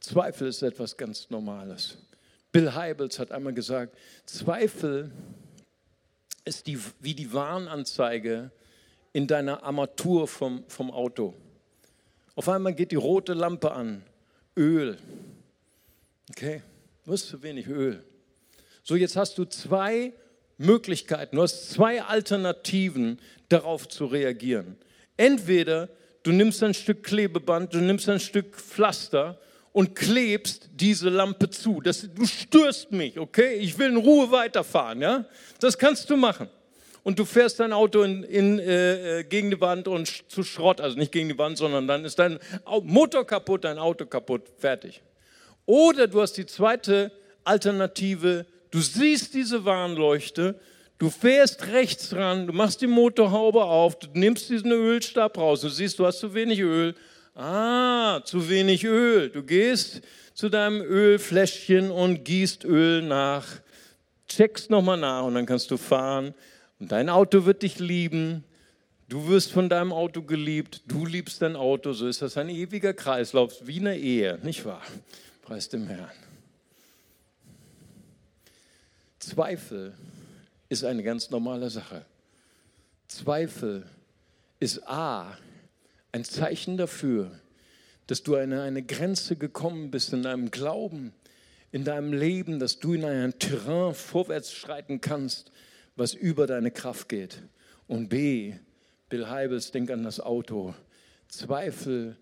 Zweifel 0.01 0.49
ist 0.49 0.61
etwas 0.61 0.95
ganz 0.99 1.31
Normales. 1.31 1.97
Bill 2.53 2.75
Heibels 2.75 3.19
hat 3.19 3.33
einmal 3.33 3.55
gesagt, 3.55 3.97
Zweifel 4.27 5.11
ist 6.45 6.67
die, 6.67 6.79
wie 7.01 7.15
die 7.15 7.33
Warnanzeige 7.33 8.51
in 9.15 9.27
deiner 9.27 9.63
Armatur 9.63 10.29
vom, 10.29 10.65
vom 10.69 10.91
Auto. 10.91 11.33
Auf 12.37 12.51
einmal 12.51 12.75
geht 12.75 12.93
die 12.93 12.97
rote 12.97 13.33
Lampe 13.33 13.73
an. 13.73 14.03
Öl. 14.57 14.99
Okay, 16.31 16.63
du 17.05 17.13
hast 17.13 17.29
zu 17.29 17.43
wenig 17.43 17.67
Öl. 17.67 18.05
So, 18.83 18.95
jetzt 18.95 19.17
hast 19.17 19.39
du 19.39 19.47
zwei 19.47 20.13
Möglichkeiten, 20.59 21.37
du 21.37 21.43
hast 21.43 21.71
zwei 21.71 22.03
Alternativen, 22.03 23.21
darauf 23.49 23.89
zu 23.89 24.07
reagieren. 24.07 24.77
Entweder 25.17 25.89
du 26.25 26.33
nimmst 26.33 26.63
ein 26.63 26.75
Stück 26.75 27.05
Klebeband, 27.05 27.73
du 27.73 27.79
nimmst 27.79 28.09
ein 28.09 28.21
Stück 28.21 28.57
Pflaster 28.57 29.41
und 29.73 29.95
klebst 29.95 30.69
diese 30.75 31.09
Lampe 31.09 31.49
zu. 31.49 31.81
Das, 31.81 32.09
du 32.13 32.27
störst 32.27 32.93
mich, 32.93 33.19
okay? 33.19 33.55
Ich 33.55 33.79
will 33.79 33.91
in 33.91 33.97
Ruhe 33.97 34.31
weiterfahren, 34.31 35.01
ja? 35.01 35.25
Das 35.61 35.79
kannst 35.79 36.11
du 36.11 36.17
machen 36.17 36.49
und 37.07 37.21
du 37.21 37.25
fährst 37.25 37.61
dein 37.61 37.73
Auto 37.73 38.03
in, 38.03 38.25
in, 38.25 38.59
äh, 38.59 39.25
gegen 39.29 39.53
die 39.53 39.61
Wand 39.61 39.87
und 39.87 40.25
zu 40.29 40.43
Schrott, 40.43 40.81
also 40.81 40.99
nicht 40.99 41.13
gegen 41.13 41.29
die 41.29 41.39
Wand, 41.39 41.57
sondern 41.57 41.87
dann 41.87 42.05
ist 42.05 42.19
dein 42.19 42.41
Motor 42.83 43.25
kaputt, 43.25 43.63
dein 43.63 43.79
Auto 43.79 44.07
kaputt, 44.07 44.43
fertig. 44.59 45.03
Oder 45.67 46.09
du 46.09 46.21
hast 46.21 46.33
die 46.33 46.47
zweite 46.47 47.13
Alternative, 47.45 48.45
du 48.73 48.81
siehst 48.81 49.35
diese 49.35 49.65
Warnleuchte, 49.65 50.59
du 50.99 51.09
fährst 51.09 51.69
rechts 51.69 52.13
ran, 52.13 52.49
du 52.49 52.53
machst 52.53 52.81
die 52.81 52.89
Motorhaube 52.89 53.63
auf, 53.63 53.97
du 54.01 54.09
nimmst 54.15 54.51
diesen 54.51 54.73
Ölstab 54.73 55.39
raus, 55.39 55.61
du 55.61 55.69
siehst, 55.69 56.01
du 56.01 56.07
hast 56.07 56.19
zu 56.19 56.35
wenig 56.35 56.59
Öl. 56.59 56.97
Ah, 57.37 58.21
zu 58.25 58.49
wenig 58.49 58.83
Öl. 58.83 59.31
Du 59.31 59.45
gehst 59.45 60.01
zu 60.35 60.49
deinem 60.49 60.81
Ölfläschchen 60.81 61.93
und 61.93 62.25
gießt 62.25 62.65
Öl 62.65 63.03
nach, 63.03 63.47
checkst 64.27 64.71
nochmal 64.71 64.97
nach 64.97 65.23
und 65.23 65.35
dann 65.35 65.47
kannst 65.47 65.71
du 65.71 65.77
fahren 65.77 66.35
und 66.79 66.93
dein 66.93 67.09
Auto 67.09 67.45
wird 67.45 67.63
dich 67.63 67.79
lieben. 67.79 68.45
Du 69.09 69.29
wirst 69.29 69.53
von 69.53 69.69
deinem 69.69 69.93
Auto 69.93 70.23
geliebt. 70.23 70.83
Du 70.87 71.07
liebst 71.07 71.41
dein 71.41 71.57
Auto. 71.57 71.93
So 71.93 72.09
ist 72.09 72.23
das 72.23 72.37
ein 72.37 72.49
ewiger 72.49 72.93
Kreislauf, 72.93 73.67
wie 73.67 73.79
eine 73.81 73.97
Ehe, 73.97 74.39
nicht 74.43 74.65
wahr? 74.65 74.83
Preis 75.43 75.69
dem 75.69 75.87
Herrn. 75.87 76.11
Zweifel 79.21 79.95
ist 80.69 80.85
eine 80.85 81.03
ganz 81.03 81.31
normale 81.31 81.71
Sache. 81.71 82.05
Zweifel 83.09 83.87
ist 84.59 84.87
A, 84.89 85.37
ein 86.13 86.25
Zeichen 86.25 86.77
dafür, 86.77 87.31
dass 88.07 88.23
du 88.23 88.37
an 88.37 88.53
eine 88.53 88.83
Grenze 88.83 89.37
gekommen 89.37 89.91
bist 89.91 90.13
in 90.13 90.23
deinem 90.23 90.51
Glauben, 90.51 91.13
in 91.73 91.85
deinem 91.85 92.13
Leben, 92.13 92.59
dass 92.59 92.79
du 92.79 92.95
in 92.95 93.05
ein 93.05 93.39
Terrain 93.39 93.95
vorwärts 93.95 94.53
schreiten 94.53 95.01
kannst, 95.01 95.51
was 95.97 96.15
über 96.15 96.47
deine 96.47 96.71
Kraft 96.71 97.09
geht. 97.09 97.43
Und 97.89 98.09
B, 98.09 98.55
Bill 99.09 99.29
Heibels, 99.29 99.73
denk 99.73 99.91
an 99.91 100.05
das 100.05 100.21
Auto. 100.21 100.75
Zweifel 101.29 102.17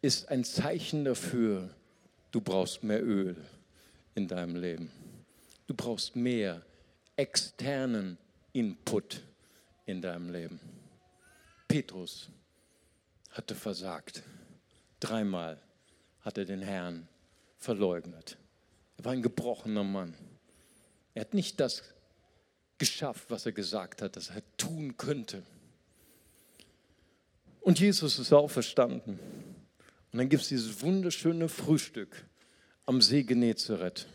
ist 0.00 0.28
ein 0.28 0.44
Zeichen 0.44 1.04
dafür, 1.04 1.70
du 2.30 2.40
brauchst 2.40 2.84
mehr 2.84 3.04
Öl 3.04 3.36
in 4.14 4.28
deinem 4.28 4.56
Leben. 4.56 4.90
Du 5.66 5.74
brauchst 5.74 6.14
mehr 6.14 6.62
externen 7.16 8.18
Input 8.52 9.22
in 9.84 10.00
deinem 10.00 10.30
Leben. 10.30 10.60
Petrus 11.68 12.28
hatte 13.30 13.54
versagt. 13.54 14.22
Dreimal 15.00 15.60
hat 16.20 16.38
er 16.38 16.44
den 16.44 16.62
Herrn 16.62 17.08
verleugnet. 17.58 18.38
Er 18.98 19.04
war 19.04 19.12
ein 19.12 19.22
gebrochener 19.22 19.84
Mann. 19.84 20.14
Er 21.14 21.22
hat 21.22 21.34
nicht 21.34 21.60
das 21.60 21.82
geschafft, 22.78 23.24
was 23.28 23.46
er 23.46 23.52
gesagt 23.52 24.02
hat, 24.02 24.16
dass 24.16 24.30
er 24.30 24.42
tun 24.56 24.96
könnte. 24.96 25.42
Und 27.60 27.80
Jesus 27.80 28.18
ist 28.18 28.32
auferstanden. 28.32 29.18
Und 30.12 30.18
dann 30.18 30.28
gibt 30.28 30.42
es 30.42 30.48
dieses 30.48 30.82
wunderschöne 30.82 31.48
Frühstück 31.48 32.24
am 32.84 33.02
See 33.02 33.22
Genezareth 33.22 34.06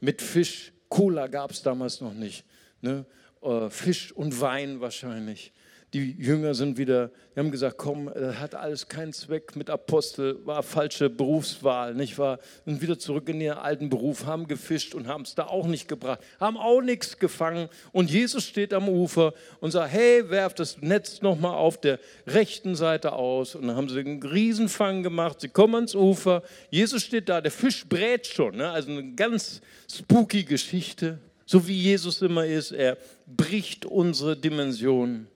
mit 0.00 0.22
Fisch. 0.22 0.72
Cola 0.88 1.26
gab 1.26 1.50
es 1.50 1.62
damals 1.62 2.00
noch 2.00 2.14
nicht. 2.14 2.44
Ne? 2.80 3.04
Äh, 3.42 3.70
Fisch 3.70 4.12
und 4.12 4.40
Wein 4.40 4.80
wahrscheinlich 4.80 5.52
die 5.94 6.12
Jünger 6.18 6.54
sind 6.54 6.76
wieder, 6.76 7.10
die 7.34 7.40
haben 7.40 7.50
gesagt, 7.50 7.78
komm, 7.78 8.10
das 8.14 8.38
hat 8.38 8.54
alles 8.54 8.88
keinen 8.88 9.14
Zweck 9.14 9.56
mit 9.56 9.70
Apostel, 9.70 10.36
war 10.44 10.62
falsche 10.62 11.08
Berufswahl, 11.08 11.94
nicht 11.94 12.18
wahr? 12.18 12.38
Sind 12.66 12.82
wieder 12.82 12.98
zurück 12.98 13.28
in 13.30 13.40
ihren 13.40 13.56
alten 13.56 13.88
Beruf, 13.88 14.26
haben 14.26 14.48
gefischt 14.48 14.94
und 14.94 15.08
haben 15.08 15.22
es 15.22 15.34
da 15.34 15.46
auch 15.46 15.66
nicht 15.66 15.88
gebracht, 15.88 16.20
haben 16.40 16.58
auch 16.58 16.82
nichts 16.82 17.18
gefangen. 17.18 17.70
Und 17.92 18.10
Jesus 18.10 18.44
steht 18.44 18.74
am 18.74 18.88
Ufer 18.88 19.32
und 19.60 19.70
sagt, 19.70 19.92
hey, 19.92 20.28
werft 20.28 20.58
das 20.60 20.82
Netz 20.82 21.22
nochmal 21.22 21.54
auf 21.54 21.80
der 21.80 21.98
rechten 22.26 22.74
Seite 22.74 23.14
aus. 23.14 23.54
Und 23.54 23.68
dann 23.68 23.76
haben 23.76 23.88
sie 23.88 24.00
einen 24.00 24.22
Riesenfang 24.22 25.02
gemacht, 25.02 25.40
sie 25.40 25.48
kommen 25.48 25.74
ans 25.74 25.94
Ufer, 25.94 26.42
Jesus 26.70 27.02
steht 27.02 27.30
da, 27.30 27.40
der 27.40 27.50
Fisch 27.52 27.88
brät 27.88 28.26
schon, 28.26 28.56
ne? 28.56 28.70
also 28.70 28.90
eine 28.90 29.14
ganz 29.14 29.62
spooky 29.90 30.44
Geschichte. 30.44 31.18
So 31.46 31.66
wie 31.66 31.78
Jesus 31.78 32.20
immer 32.20 32.44
ist, 32.44 32.72
er 32.72 32.98
bricht 33.26 33.86
unsere 33.86 34.36
Dimension. 34.36 35.28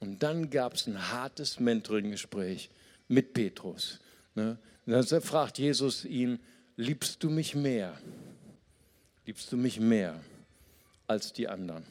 Und 0.00 0.22
dann 0.22 0.50
gab 0.50 0.74
es 0.74 0.86
ein 0.86 1.12
hartes 1.12 1.60
Mentoring-Gespräch 1.60 2.70
mit 3.08 3.34
Petrus. 3.34 4.00
Ne? 4.34 4.58
Und 4.86 5.12
dann 5.12 5.22
fragt 5.22 5.58
Jesus 5.58 6.04
ihn, 6.04 6.40
liebst 6.76 7.22
du 7.22 7.30
mich 7.30 7.54
mehr? 7.54 7.98
Liebst 9.26 9.52
du 9.52 9.56
mich 9.56 9.78
mehr 9.78 10.18
als 11.06 11.32
die 11.32 11.46
anderen? 11.46 11.84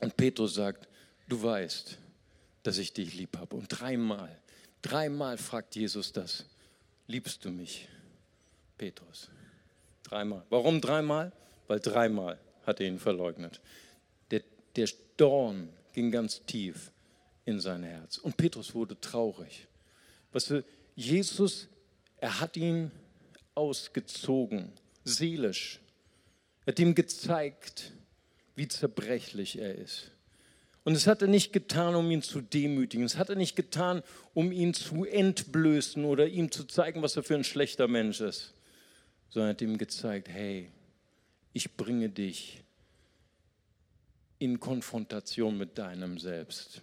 Und 0.00 0.16
Petrus 0.16 0.54
sagt, 0.54 0.88
du 1.28 1.42
weißt, 1.42 1.96
dass 2.64 2.78
ich 2.78 2.92
dich 2.92 3.14
lieb 3.14 3.36
habe. 3.38 3.54
Und 3.56 3.68
dreimal, 3.68 4.36
dreimal 4.82 5.38
fragt 5.38 5.76
Jesus 5.76 6.12
das, 6.12 6.44
liebst 7.06 7.44
du 7.44 7.50
mich, 7.50 7.88
Petrus? 8.76 9.30
Dreimal. 10.02 10.44
Warum 10.50 10.80
dreimal? 10.80 11.32
Weil 11.68 11.80
dreimal 11.80 12.38
hat 12.66 12.80
er 12.80 12.88
ihn 12.88 12.98
verleugnet. 12.98 13.60
Der, 14.30 14.42
der 14.74 14.88
Dorn 15.16 15.68
ging 15.96 16.10
ganz 16.10 16.44
tief 16.44 16.92
in 17.46 17.58
sein 17.58 17.82
Herz. 17.82 18.18
Und 18.18 18.36
Petrus 18.36 18.74
wurde 18.74 19.00
traurig. 19.00 19.66
Weißt 20.32 20.50
du, 20.50 20.64
Jesus, 20.94 21.68
er 22.18 22.38
hat 22.38 22.56
ihn 22.58 22.90
ausgezogen, 23.54 24.72
seelisch. 25.04 25.80
Er 26.66 26.72
hat 26.72 26.78
ihm 26.78 26.94
gezeigt, 26.94 27.92
wie 28.56 28.68
zerbrechlich 28.68 29.58
er 29.58 29.74
ist. 29.74 30.10
Und 30.84 30.94
es 30.94 31.06
hat 31.06 31.22
er 31.22 31.28
nicht 31.28 31.52
getan, 31.54 31.94
um 31.94 32.10
ihn 32.10 32.22
zu 32.22 32.42
demütigen. 32.42 33.06
Es 33.06 33.16
hat 33.16 33.30
er 33.30 33.36
nicht 33.36 33.56
getan, 33.56 34.02
um 34.34 34.52
ihn 34.52 34.74
zu 34.74 35.06
entblößen 35.06 36.04
oder 36.04 36.28
ihm 36.28 36.52
zu 36.52 36.64
zeigen, 36.64 37.00
was 37.00 37.16
er 37.16 37.22
für 37.22 37.34
ein 37.34 37.42
schlechter 37.42 37.88
Mensch 37.88 38.20
ist. 38.20 38.52
sondern 39.30 39.50
hat 39.50 39.62
ihm 39.62 39.78
gezeigt, 39.78 40.28
hey, 40.28 40.70
ich 41.54 41.76
bringe 41.76 42.10
dich 42.10 42.62
in 44.38 44.60
Konfrontation 44.60 45.56
mit 45.56 45.78
deinem 45.78 46.18
Selbst. 46.18 46.82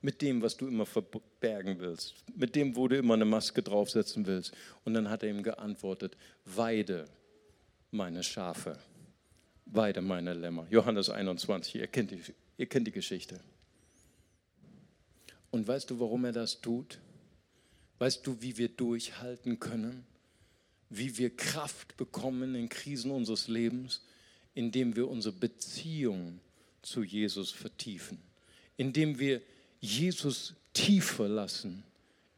Mit 0.00 0.20
dem, 0.20 0.42
was 0.42 0.56
du 0.56 0.66
immer 0.66 0.86
verbergen 0.86 1.78
willst. 1.78 2.14
Mit 2.34 2.56
dem, 2.56 2.74
wo 2.74 2.88
du 2.88 2.96
immer 2.96 3.14
eine 3.14 3.24
Maske 3.24 3.62
draufsetzen 3.62 4.26
willst. 4.26 4.52
Und 4.84 4.94
dann 4.94 5.08
hat 5.08 5.22
er 5.22 5.30
ihm 5.30 5.42
geantwortet, 5.42 6.16
weide 6.44 7.06
meine 7.92 8.22
Schafe, 8.22 8.78
weide 9.66 10.00
meine 10.00 10.34
Lämmer. 10.34 10.66
Johannes 10.70 11.08
21, 11.08 11.76
ihr 11.76 11.86
kennt 11.86 12.10
die, 12.10 12.20
ihr 12.56 12.66
kennt 12.66 12.86
die 12.86 12.92
Geschichte. 12.92 13.38
Und 15.50 15.68
weißt 15.68 15.90
du, 15.90 16.00
warum 16.00 16.24
er 16.24 16.32
das 16.32 16.60
tut? 16.60 16.98
Weißt 17.98 18.26
du, 18.26 18.40
wie 18.40 18.56
wir 18.56 18.70
durchhalten 18.70 19.60
können? 19.60 20.04
Wie 20.88 21.16
wir 21.18 21.36
Kraft 21.36 21.96
bekommen 21.96 22.54
in 22.54 22.68
Krisen 22.68 23.10
unseres 23.10 23.46
Lebens? 23.46 24.02
Indem 24.54 24.96
wir 24.96 25.08
unsere 25.08 25.34
Beziehung 25.34 26.40
zu 26.82 27.02
Jesus 27.02 27.50
vertiefen. 27.50 28.18
Indem 28.76 29.18
wir 29.18 29.40
Jesus 29.80 30.54
tiefer 30.72 31.28
lassen 31.28 31.82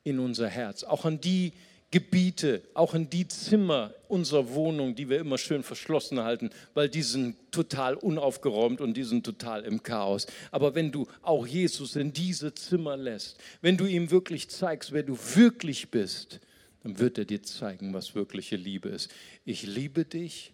in 0.05 0.19
unser 0.19 0.49
Herz. 0.49 0.85
Auch 0.85 1.05
an 1.05 1.21
die 1.21 1.53
Gebiete, 1.95 2.63
auch 2.75 2.93
in 2.95 3.09
die 3.09 3.29
Zimmer 3.29 3.95
unserer 4.09 4.53
Wohnung, 4.53 4.97
die 4.97 5.09
wir 5.09 5.21
immer 5.21 5.39
schön 5.39 5.63
verschlossen 5.63 6.19
halten, 6.19 6.51
weil 6.75 6.89
die 6.89 7.03
sind 7.03 7.37
total 7.53 7.95
unaufgeräumt 7.95 8.81
und 8.81 8.97
die 8.97 9.05
sind 9.05 9.25
total 9.25 9.63
im 9.63 9.81
Chaos. 9.85 10.27
Aber 10.51 10.75
wenn 10.75 10.91
du 10.91 11.07
auch 11.23 11.47
Jesus 11.47 11.95
in 11.95 12.13
diese 12.13 12.53
Zimmer 12.53 12.97
lässt, 12.97 13.39
wenn 13.61 13.77
du 13.77 13.87
ihm 13.87 14.11
wirklich 14.11 14.49
zeigst, 14.49 14.91
wer 14.91 15.05
du 15.05 15.17
wirklich 15.37 15.91
bist, 15.91 16.41
dann 16.83 16.99
wird 16.99 17.17
er 17.17 17.27
dir 17.27 17.45
zeigen, 17.45 17.95
was 17.95 18.17
wirkliche 18.17 18.57
Liebe 18.57 18.89
ist. 18.89 19.13
Ich 19.45 19.63
liebe 19.63 20.05
dich, 20.05 20.53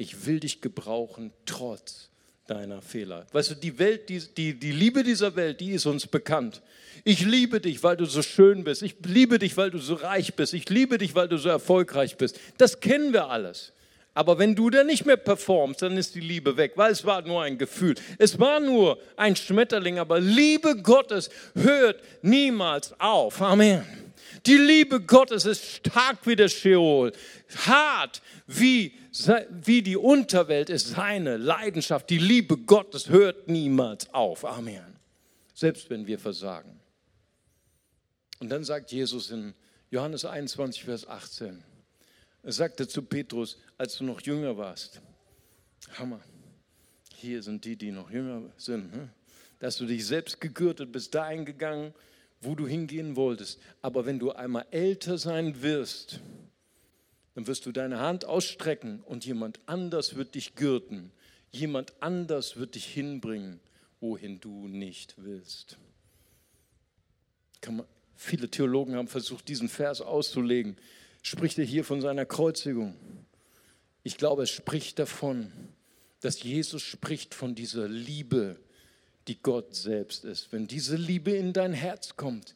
ich 0.00 0.24
will 0.24 0.40
dich 0.40 0.62
gebrauchen, 0.62 1.30
trotz 1.44 2.08
deiner 2.46 2.80
Fehler. 2.80 3.26
Weißt 3.32 3.50
du, 3.50 3.54
die 3.54 3.78
Welt, 3.78 4.08
die, 4.08 4.18
die, 4.34 4.58
die 4.58 4.72
Liebe 4.72 5.02
dieser 5.02 5.36
Welt, 5.36 5.60
die 5.60 5.72
ist 5.72 5.84
uns 5.84 6.06
bekannt. 6.06 6.62
Ich 7.04 7.20
liebe 7.20 7.60
dich, 7.60 7.82
weil 7.82 7.98
du 7.98 8.06
so 8.06 8.22
schön 8.22 8.64
bist. 8.64 8.82
Ich 8.82 8.96
liebe 9.04 9.38
dich, 9.38 9.58
weil 9.58 9.70
du 9.70 9.76
so 9.76 9.92
reich 9.92 10.34
bist. 10.36 10.54
Ich 10.54 10.70
liebe 10.70 10.96
dich, 10.96 11.14
weil 11.14 11.28
du 11.28 11.36
so 11.36 11.50
erfolgreich 11.50 12.16
bist. 12.16 12.40
Das 12.56 12.80
kennen 12.80 13.12
wir 13.12 13.28
alles. 13.28 13.74
Aber 14.14 14.38
wenn 14.38 14.54
du 14.54 14.70
dann 14.70 14.86
nicht 14.86 15.04
mehr 15.04 15.18
performst, 15.18 15.82
dann 15.82 15.98
ist 15.98 16.14
die 16.14 16.20
Liebe 16.20 16.56
weg, 16.56 16.72
weil 16.76 16.92
es 16.92 17.04
war 17.04 17.20
nur 17.20 17.42
ein 17.42 17.58
Gefühl. 17.58 17.94
Es 18.16 18.40
war 18.40 18.58
nur 18.58 18.98
ein 19.16 19.36
Schmetterling, 19.36 19.98
aber 19.98 20.18
Liebe 20.18 20.76
Gottes 20.76 21.28
hört 21.54 22.00
niemals 22.22 22.98
auf. 22.98 23.42
Amen. 23.42 23.84
Die 24.46 24.56
Liebe 24.56 25.00
Gottes 25.00 25.44
ist 25.44 25.64
stark 25.64 26.26
wie 26.26 26.36
der 26.36 26.48
Sheol, 26.48 27.12
hart 27.66 28.22
wie, 28.46 28.94
wie 29.50 29.82
die 29.82 29.96
Unterwelt 29.96 30.70
ist 30.70 30.88
seine 30.88 31.36
Leidenschaft. 31.36 32.08
Die 32.10 32.18
Liebe 32.18 32.56
Gottes 32.56 33.08
hört 33.08 33.48
niemals 33.48 34.12
auf. 34.14 34.44
Amen. 34.44 34.96
Selbst 35.54 35.90
wenn 35.90 36.06
wir 36.06 36.18
versagen. 36.18 36.80
Und 38.38 38.48
dann 38.48 38.64
sagt 38.64 38.92
Jesus 38.92 39.30
in 39.30 39.54
Johannes 39.90 40.24
21, 40.24 40.84
Vers 40.84 41.06
18, 41.06 41.62
er 42.42 42.52
sagte 42.52 42.88
zu 42.88 43.02
Petrus, 43.02 43.58
als 43.76 43.98
du 43.98 44.04
noch 44.04 44.20
jünger 44.22 44.56
warst, 44.56 45.00
Hammer, 45.98 46.20
hier 47.14 47.42
sind 47.42 47.64
die, 47.64 47.76
die 47.76 47.90
noch 47.90 48.10
jünger 48.10 48.50
sind, 48.56 48.94
ne? 48.94 49.10
dass 49.58 49.76
du 49.76 49.84
dich 49.84 50.06
selbst 50.06 50.40
gegürtet 50.40 50.90
bist, 50.90 51.14
dahin 51.14 51.44
gegangen, 51.44 51.92
wo 52.40 52.54
du 52.54 52.66
hingehen 52.66 53.16
wolltest. 53.16 53.60
Aber 53.82 54.06
wenn 54.06 54.18
du 54.18 54.32
einmal 54.32 54.66
älter 54.70 55.18
sein 55.18 55.62
wirst, 55.62 56.20
dann 57.34 57.46
wirst 57.46 57.66
du 57.66 57.72
deine 57.72 58.00
Hand 58.00 58.24
ausstrecken 58.24 59.00
und 59.06 59.24
jemand 59.24 59.60
anders 59.66 60.16
wird 60.16 60.34
dich 60.34 60.54
gürten. 60.54 61.12
Jemand 61.52 61.94
anders 62.00 62.56
wird 62.56 62.74
dich 62.74 62.86
hinbringen, 62.86 63.60
wohin 64.00 64.40
du 64.40 64.68
nicht 64.68 65.14
willst. 65.18 65.78
Man, 67.68 67.86
viele 68.16 68.48
Theologen 68.50 68.94
haben 68.96 69.08
versucht, 69.08 69.48
diesen 69.48 69.68
Vers 69.68 70.00
auszulegen. 70.00 70.76
Spricht 71.22 71.58
er 71.58 71.64
hier 71.64 71.84
von 71.84 72.00
seiner 72.00 72.24
Kreuzigung? 72.24 72.94
Ich 74.02 74.16
glaube, 74.16 74.44
es 74.44 74.50
spricht 74.50 74.98
davon, 74.98 75.52
dass 76.20 76.42
Jesus 76.42 76.82
spricht 76.82 77.34
von 77.34 77.54
dieser 77.54 77.88
Liebe, 77.88 78.58
die 79.28 79.38
Gott 79.42 79.74
selbst 79.74 80.24
ist. 80.24 80.52
Wenn 80.52 80.66
diese 80.66 80.96
Liebe 80.96 81.32
in 81.32 81.52
dein 81.52 81.72
Herz 81.72 82.16
kommt, 82.16 82.54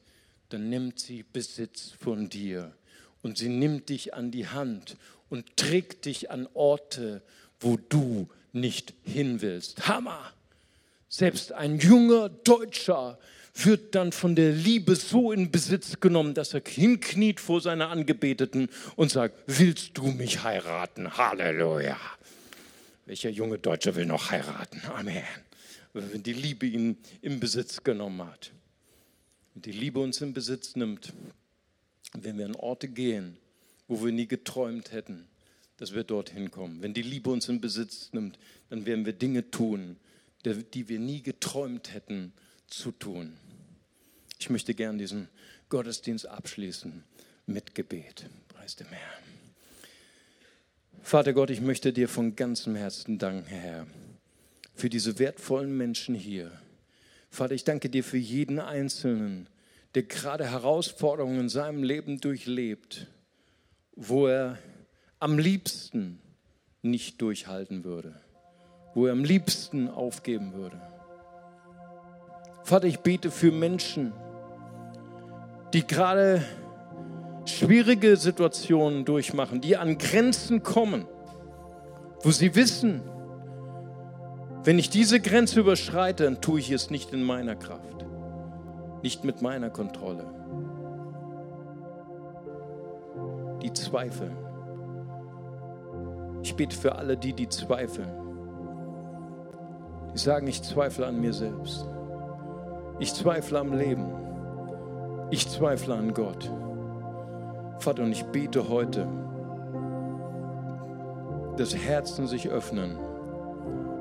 dann 0.48 0.68
nimmt 0.68 0.98
sie 1.00 1.24
Besitz 1.24 1.92
von 1.98 2.29
dir 2.29 2.72
und 3.22 3.38
sie 3.38 3.48
nimmt 3.48 3.88
dich 3.88 4.14
an 4.14 4.31
die 4.31 4.48
Hand 4.48 4.96
und 5.31 5.57
trägt 5.57 6.05
dich 6.05 6.31
an 6.31 6.48
Orte, 6.55 7.22
wo 7.61 7.79
du 7.88 8.29
nicht 8.53 8.94
hin 9.05 9.40
willst. 9.40 9.88
Hammer! 9.88 10.33
Selbst 11.09 11.53
ein 11.53 11.79
junger 11.79 12.29
Deutscher 12.29 13.18
wird 13.55 13.94
dann 13.94 14.11
von 14.11 14.35
der 14.35 14.50
Liebe 14.50 14.96
so 14.96 15.31
in 15.31 15.50
Besitz 15.53 16.00
genommen, 16.00 16.35
dass 16.35 16.55
er 16.55 16.62
hinkniet 16.66 17.38
vor 17.38 17.61
seiner 17.61 17.88
Angebeteten 17.90 18.68
und 18.96 19.12
sagt, 19.12 19.37
willst 19.46 19.96
du 19.96 20.09
mich 20.09 20.42
heiraten? 20.42 21.16
Halleluja. 21.16 21.96
Welcher 23.07 23.31
junge 23.31 23.59
Deutscher 23.59 23.94
will 23.94 24.07
noch 24.07 24.31
heiraten? 24.33 24.83
Amen 24.92 25.22
wenn 25.94 26.22
die 26.22 26.33
Liebe 26.33 26.66
ihn 26.66 26.98
in 27.22 27.40
Besitz 27.40 27.83
genommen 27.83 28.26
hat. 28.26 28.52
Wenn 29.54 29.62
die 29.62 29.72
Liebe 29.72 30.00
uns 30.00 30.20
in 30.20 30.35
Besitz 30.35 30.76
nimmt, 30.76 31.12
wenn 32.12 32.37
wir 32.37 32.46
an 32.46 32.57
Orte 32.57 32.88
gehen, 32.88 33.37
wo 33.87 34.04
wir 34.04 34.12
nie 34.12 34.26
geträumt 34.26 34.92
hätten, 34.92 35.26
dass 35.76 35.94
wir 35.94 36.04
dorthin 36.04 36.50
kommen. 36.50 36.83
Wenn 36.83 36.94
die 36.94 37.02
Liebe 37.02 37.30
uns 37.30 37.48
in 37.48 37.61
Besitz 37.61 38.11
nimmt, 38.12 38.38
dann 38.70 38.87
werden 38.87 39.07
wir 39.07 39.12
Dinge 39.12 39.50
tun, 39.50 39.96
die 40.44 40.88
wir 40.88 40.98
nie 40.98 41.22
geträumt 41.22 41.92
hätten 41.92 42.33
zu 42.66 42.92
tun. 42.92 43.37
Ich 44.38 44.50
möchte 44.50 44.74
gern 44.74 44.98
diesen 44.98 45.28
Gottesdienst 45.68 46.26
abschließen 46.26 47.04
mit 47.46 47.74
Gebet. 47.74 48.28
Preis 48.48 48.76
dem 48.76 48.88
Herrn. 48.88 49.22
Vater 51.02 51.33
Gott, 51.33 51.50
ich 51.50 51.61
möchte 51.61 51.92
dir 51.92 52.09
von 52.09 52.35
ganzem 52.35 52.74
Herzen 52.74 53.18
danken, 53.18 53.46
Herr 53.46 53.87
für 54.74 54.90
diese 54.90 55.18
wertvollen 55.18 55.76
Menschen 55.76 56.14
hier. 56.14 56.50
Vater, 57.30 57.54
ich 57.54 57.64
danke 57.64 57.88
dir 57.88 58.04
für 58.04 58.18
jeden 58.18 58.58
Einzelnen, 58.58 59.48
der 59.94 60.02
gerade 60.02 60.50
Herausforderungen 60.50 61.40
in 61.40 61.48
seinem 61.48 61.82
Leben 61.82 62.20
durchlebt, 62.20 63.06
wo 63.94 64.26
er 64.26 64.58
am 65.20 65.38
liebsten 65.38 66.20
nicht 66.82 67.22
durchhalten 67.22 67.84
würde, 67.84 68.20
wo 68.94 69.06
er 69.06 69.12
am 69.12 69.24
liebsten 69.24 69.88
aufgeben 69.88 70.52
würde. 70.52 70.80
Vater, 72.64 72.87
ich 72.87 73.00
bete 73.00 73.30
für 73.30 73.52
Menschen, 73.52 74.12
die 75.72 75.87
gerade 75.87 76.44
schwierige 77.46 78.16
Situationen 78.16 79.04
durchmachen, 79.04 79.60
die 79.60 79.76
an 79.76 79.98
Grenzen 79.98 80.62
kommen, 80.62 81.06
wo 82.22 82.30
sie 82.30 82.54
wissen, 82.54 83.02
wenn 84.64 84.79
ich 84.79 84.88
diese 84.88 85.20
Grenze 85.20 85.61
überschreite, 85.61 86.24
dann 86.24 86.40
tue 86.40 86.59
ich 86.59 86.70
es 86.70 86.88
nicht 86.88 87.12
in 87.12 87.22
meiner 87.22 87.55
Kraft, 87.55 88.07
nicht 89.03 89.22
mit 89.22 89.42
meiner 89.42 89.68
Kontrolle. 89.68 90.24
Die 93.62 93.72
zweifeln. 93.74 94.37
Ich 96.42 96.57
bete 96.57 96.74
für 96.74 96.94
alle 96.96 97.18
die, 97.18 97.35
die 97.35 97.48
zweifeln. 97.48 98.09
Die 100.14 100.18
sagen, 100.18 100.46
ich 100.46 100.62
zweifle 100.62 101.07
an 101.07 101.20
mir 101.20 101.35
selbst. 101.35 101.87
Ich 102.98 103.12
zweifle 103.12 103.59
am 103.59 103.74
Leben. 103.74 104.07
Ich 105.31 105.46
zweifle 105.48 105.94
an 105.94 106.14
Gott. 106.14 106.50
Vater, 107.81 108.03
und 108.03 108.12
ich 108.12 108.24
bete 108.24 108.68
heute, 108.70 109.07
dass 111.59 111.77
Herzen 111.77 112.27
sich 112.27 112.48
öffnen 112.48 112.96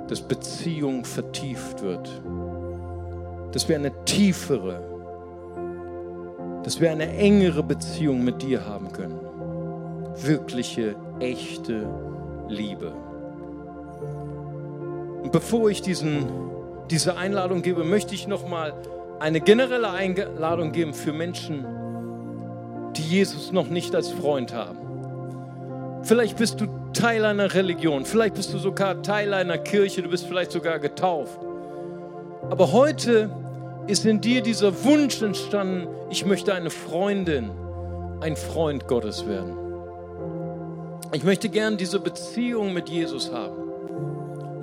dass 0.08 0.22
Beziehung 0.22 1.06
vertieft 1.06 1.82
wird, 1.82 2.22
dass 3.52 3.70
wir 3.70 3.76
eine 3.76 3.92
tiefere, 4.06 4.82
dass 6.64 6.80
wir 6.82 6.92
eine 6.92 7.08
engere 7.18 7.64
Beziehung 7.64 8.24
mit 8.24 8.42
dir 8.42 8.66
haben 8.66 8.92
können. 8.92 9.20
Wirkliche, 10.22 10.96
echte 11.20 11.88
Liebe. 12.48 12.94
Und 15.24 15.32
bevor 15.32 15.70
ich 15.70 15.82
diesen, 15.82 16.26
diese 16.90 17.18
Einladung 17.18 17.62
gebe, 17.62 17.84
möchte 17.84 18.14
ich 18.14 18.28
nochmal 18.28 18.74
eine 19.20 19.40
generelle 19.40 19.90
Einladung 19.90 20.72
geben 20.72 20.94
für 20.94 21.14
Menschen, 21.14 21.66
die 22.96 23.04
Jesus 23.04 23.52
noch 23.52 23.70
nicht 23.70 23.96
als 23.96 24.10
Freund 24.10 24.54
haben. 24.54 24.78
Vielleicht 26.04 26.38
bist 26.38 26.60
du 26.60 26.68
Teil 26.94 27.26
einer 27.26 27.54
Religion, 27.54 28.06
vielleicht 28.06 28.36
bist 28.36 28.54
du 28.54 28.58
sogar 28.58 29.02
Teil 29.02 29.34
einer 29.34 29.58
Kirche, 29.58 30.02
du 30.02 30.10
bist 30.10 30.26
vielleicht 30.26 30.52
sogar 30.52 30.80
getauft. 30.80 31.40
Aber 32.50 32.72
heute 32.72 33.30
ist 33.88 34.06
in 34.06 34.22
dir 34.22 34.42
dieser 34.42 34.84
Wunsch 34.84 35.22
entstanden, 35.22 35.88
ich 36.10 36.26
möchte 36.26 36.54
eine 36.54 36.70
Freundin, 36.70 37.52
ein 38.22 38.36
Freund 38.36 38.88
Gottes 38.88 39.28
werden. 39.28 39.58
Ich 41.12 41.24
möchte 41.24 41.50
gern 41.50 41.78
diese 41.78 42.00
Beziehung 42.00 42.74
mit 42.74 42.90
Jesus 42.90 43.32
haben. 43.32 43.63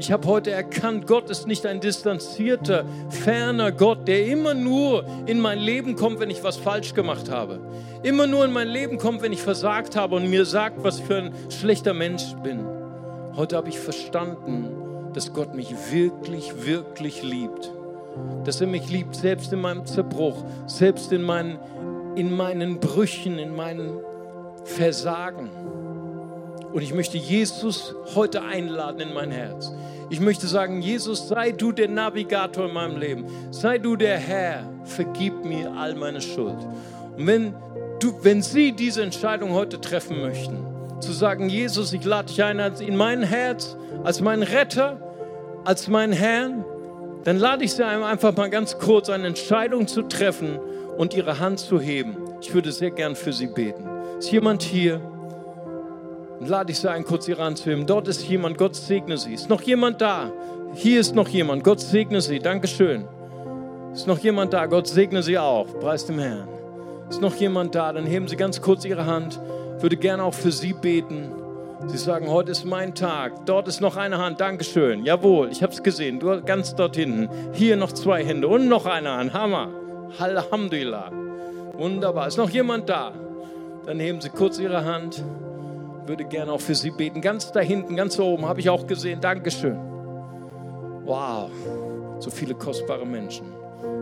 Ich 0.00 0.10
habe 0.10 0.26
heute 0.26 0.50
erkannt, 0.50 1.06
Gott 1.06 1.28
ist 1.28 1.46
nicht 1.46 1.66
ein 1.66 1.78
distanzierter, 1.78 2.86
ferner 3.10 3.70
Gott, 3.70 4.08
der 4.08 4.24
immer 4.24 4.54
nur 4.54 5.04
in 5.26 5.38
mein 5.38 5.58
Leben 5.58 5.94
kommt, 5.94 6.20
wenn 6.20 6.30
ich 6.30 6.42
was 6.42 6.56
falsch 6.56 6.94
gemacht 6.94 7.30
habe. 7.30 7.60
Immer 8.02 8.26
nur 8.26 8.46
in 8.46 8.52
mein 8.54 8.68
Leben 8.68 8.96
kommt, 8.96 9.20
wenn 9.20 9.34
ich 9.34 9.42
versagt 9.42 9.96
habe 9.96 10.16
und 10.16 10.30
mir 10.30 10.46
sagt, 10.46 10.82
was 10.82 11.00
für 11.00 11.16
ein 11.16 11.34
schlechter 11.50 11.92
Mensch 11.92 12.34
bin. 12.42 12.64
Heute 13.36 13.58
habe 13.58 13.68
ich 13.68 13.78
verstanden, 13.78 14.70
dass 15.12 15.34
Gott 15.34 15.54
mich 15.54 15.74
wirklich, 15.92 16.64
wirklich 16.64 17.22
liebt. 17.22 17.70
Dass 18.44 18.62
er 18.62 18.68
mich 18.68 18.88
liebt, 18.88 19.14
selbst 19.14 19.52
in 19.52 19.60
meinem 19.60 19.84
Zerbruch, 19.84 20.46
selbst 20.64 21.12
in 21.12 21.20
meinen, 21.20 21.58
in 22.16 22.34
meinen 22.34 22.80
Brüchen, 22.80 23.38
in 23.38 23.54
meinen 23.54 23.98
Versagen. 24.64 25.50
Und 26.72 26.82
ich 26.82 26.94
möchte 26.94 27.18
Jesus 27.18 27.94
heute 28.14 28.42
einladen 28.42 29.00
in 29.00 29.12
mein 29.12 29.30
Herz. 29.30 29.72
Ich 30.08 30.20
möchte 30.20 30.46
sagen, 30.46 30.82
Jesus, 30.82 31.28
sei 31.28 31.52
du 31.52 31.72
der 31.72 31.88
Navigator 31.88 32.66
in 32.66 32.74
meinem 32.74 32.98
Leben. 32.98 33.24
Sei 33.50 33.78
du 33.78 33.96
der 33.96 34.18
Herr. 34.18 34.64
Vergib 34.84 35.44
mir 35.44 35.72
all 35.72 35.94
meine 35.94 36.20
Schuld. 36.20 36.56
Und 37.16 37.26
wenn, 37.26 37.54
du, 38.00 38.14
wenn 38.22 38.42
Sie 38.42 38.72
diese 38.72 39.02
Entscheidung 39.02 39.50
heute 39.52 39.80
treffen 39.80 40.20
möchten, 40.20 40.58
zu 41.00 41.12
sagen, 41.12 41.48
Jesus, 41.48 41.92
ich 41.92 42.04
lade 42.04 42.28
dich 42.28 42.42
ein 42.42 42.58
in 42.80 42.96
mein 42.96 43.22
Herz, 43.22 43.76
als 44.04 44.20
mein 44.20 44.42
Retter, 44.42 45.00
als 45.64 45.88
mein 45.88 46.12
Herrn, 46.12 46.64
dann 47.24 47.38
lade 47.38 47.64
ich 47.64 47.72
Sie 47.72 47.84
einfach 47.84 48.36
mal 48.36 48.48
ganz 48.48 48.78
kurz 48.78 49.10
eine 49.10 49.26
Entscheidung 49.26 49.86
zu 49.86 50.02
treffen 50.02 50.58
und 50.96 51.14
Ihre 51.14 51.38
Hand 51.38 51.58
zu 51.58 51.80
heben. 51.80 52.16
Ich 52.40 52.54
würde 52.54 52.72
sehr 52.72 52.90
gern 52.90 53.16
für 53.16 53.32
Sie 53.32 53.46
beten. 53.46 53.88
Ist 54.18 54.32
jemand 54.32 54.62
hier? 54.62 55.00
Lade 56.48 56.72
ich 56.72 56.78
Sie 56.78 56.90
ein, 56.90 57.04
kurz 57.04 57.26
zu 57.26 57.34
heben. 57.34 57.86
Dort 57.86 58.08
ist 58.08 58.26
jemand, 58.26 58.58
Gott 58.58 58.74
segne 58.74 59.18
Sie. 59.18 59.34
Ist 59.34 59.48
noch 59.48 59.62
jemand 59.62 60.00
da? 60.00 60.32
Hier 60.74 61.00
ist 61.00 61.14
noch 61.14 61.28
jemand, 61.28 61.64
Gott 61.64 61.80
segne 61.80 62.20
Sie. 62.20 62.38
Dankeschön. 62.38 63.04
Ist 63.92 64.06
noch 64.06 64.18
jemand 64.18 64.52
da? 64.52 64.66
Gott 64.66 64.86
segne 64.86 65.22
Sie 65.22 65.38
auch. 65.38 65.66
Preis 65.80 66.06
dem 66.06 66.18
Herrn. 66.18 66.48
Ist 67.08 67.20
noch 67.20 67.34
jemand 67.34 67.74
da? 67.74 67.92
Dann 67.92 68.06
heben 68.06 68.28
Sie 68.28 68.36
ganz 68.36 68.60
kurz 68.60 68.84
Ihre 68.84 69.06
Hand. 69.06 69.40
Ich 69.76 69.82
würde 69.82 69.96
gerne 69.96 70.22
auch 70.22 70.34
für 70.34 70.52
Sie 70.52 70.72
beten. 70.72 71.32
Sie 71.86 71.96
sagen, 71.96 72.28
heute 72.28 72.52
ist 72.52 72.64
mein 72.64 72.94
Tag. 72.94 73.46
Dort 73.46 73.66
ist 73.66 73.80
noch 73.80 73.96
eine 73.96 74.18
Hand. 74.18 74.40
Dankeschön. 74.40 75.04
Jawohl, 75.04 75.48
ich 75.50 75.62
habe 75.62 75.72
es 75.72 75.82
gesehen. 75.82 76.20
Du 76.20 76.40
ganz 76.42 76.74
dort 76.74 76.96
hinten. 76.96 77.28
Hier 77.52 77.76
noch 77.76 77.92
zwei 77.92 78.24
Hände 78.24 78.48
und 78.48 78.68
noch 78.68 78.86
eine 78.86 79.10
Hand. 79.10 79.32
Hammer. 79.32 79.68
Alhamdulillah. 80.18 81.10
Wunderbar. 81.72 82.28
Ist 82.28 82.36
noch 82.36 82.50
jemand 82.50 82.88
da? 82.88 83.12
Dann 83.86 83.98
heben 83.98 84.20
Sie 84.20 84.28
kurz 84.28 84.58
Ihre 84.58 84.84
Hand 84.84 85.24
würde 86.10 86.24
gerne 86.24 86.52
auch 86.52 86.60
für 86.60 86.74
Sie 86.74 86.90
beten. 86.90 87.20
Ganz 87.20 87.52
da 87.52 87.60
hinten, 87.60 87.94
ganz 87.94 88.18
oben, 88.18 88.44
habe 88.44 88.58
ich 88.58 88.68
auch 88.68 88.84
gesehen. 88.86 89.20
Dankeschön. 89.20 89.78
Wow, 91.04 91.50
so 92.18 92.30
viele 92.30 92.54
kostbare 92.54 93.06
Menschen. 93.06 93.46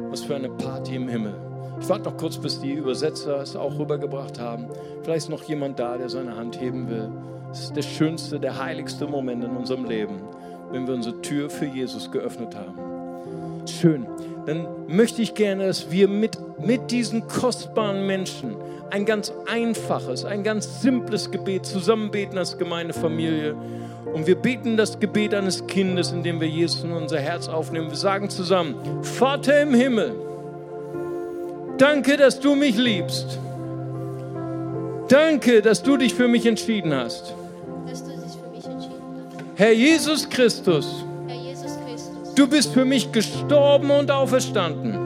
Was 0.08 0.22
für 0.22 0.34
eine 0.34 0.48
Party 0.48 0.96
im 0.96 1.06
Himmel. 1.06 1.34
Ich 1.78 1.88
warte 1.88 2.04
noch 2.04 2.16
kurz, 2.16 2.38
bis 2.38 2.60
die 2.60 2.72
Übersetzer 2.72 3.42
es 3.42 3.54
auch 3.54 3.78
rübergebracht 3.78 4.40
haben. 4.40 4.68
Vielleicht 5.02 5.24
ist 5.24 5.28
noch 5.28 5.42
jemand 5.42 5.78
da, 5.78 5.98
der 5.98 6.08
seine 6.08 6.34
Hand 6.34 6.58
heben 6.58 6.88
will. 6.88 7.10
Es 7.52 7.64
ist 7.64 7.76
der 7.76 7.82
schönste, 7.82 8.40
der 8.40 8.58
heiligste 8.58 9.06
Moment 9.06 9.44
in 9.44 9.54
unserem 9.54 9.84
Leben, 9.84 10.22
wenn 10.72 10.86
wir 10.86 10.94
unsere 10.94 11.20
Tür 11.20 11.50
für 11.50 11.66
Jesus 11.66 12.10
geöffnet 12.10 12.56
haben. 12.56 13.66
Schön. 13.66 14.06
Dann 14.48 14.66
möchte 14.86 15.20
ich 15.20 15.34
gerne, 15.34 15.66
dass 15.66 15.90
wir 15.90 16.08
mit, 16.08 16.38
mit 16.58 16.90
diesen 16.90 17.28
kostbaren 17.28 18.06
Menschen 18.06 18.56
ein 18.88 19.04
ganz 19.04 19.30
einfaches, 19.46 20.24
ein 20.24 20.42
ganz 20.42 20.80
simples 20.80 21.30
Gebet 21.30 21.66
zusammen 21.66 22.10
beten 22.10 22.38
als 22.38 22.56
Gemeindefamilie. 22.56 23.54
Und 24.10 24.26
wir 24.26 24.36
beten 24.36 24.78
das 24.78 24.98
Gebet 24.98 25.34
eines 25.34 25.66
Kindes, 25.66 26.12
indem 26.12 26.40
wir 26.40 26.48
Jesus 26.48 26.82
in 26.82 26.92
unser 26.92 27.20
Herz 27.20 27.46
aufnehmen. 27.46 27.90
Wir 27.90 27.98
sagen 27.98 28.30
zusammen, 28.30 28.74
Vater 29.02 29.60
im 29.60 29.74
Himmel, 29.74 30.14
danke, 31.76 32.16
dass 32.16 32.40
du 32.40 32.54
mich 32.54 32.78
liebst. 32.78 33.38
Danke, 35.08 35.60
dass 35.60 35.82
du 35.82 35.98
dich 35.98 36.14
für 36.14 36.26
mich 36.26 36.46
entschieden 36.46 36.94
hast. 36.94 37.34
Herr 39.56 39.72
Jesus 39.72 40.26
Christus, 40.30 41.04
Christus, 42.38 42.46
du 42.46 42.46
bist 42.46 42.72
für 42.72 42.84
mich 42.84 43.10
gestorben 43.10 43.90
und 43.90 44.10
auferstanden. 44.10 44.96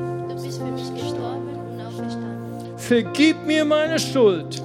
Vergib 2.77 3.47
mir 3.47 3.64
meine 3.64 3.99
Schuld. 3.99 4.62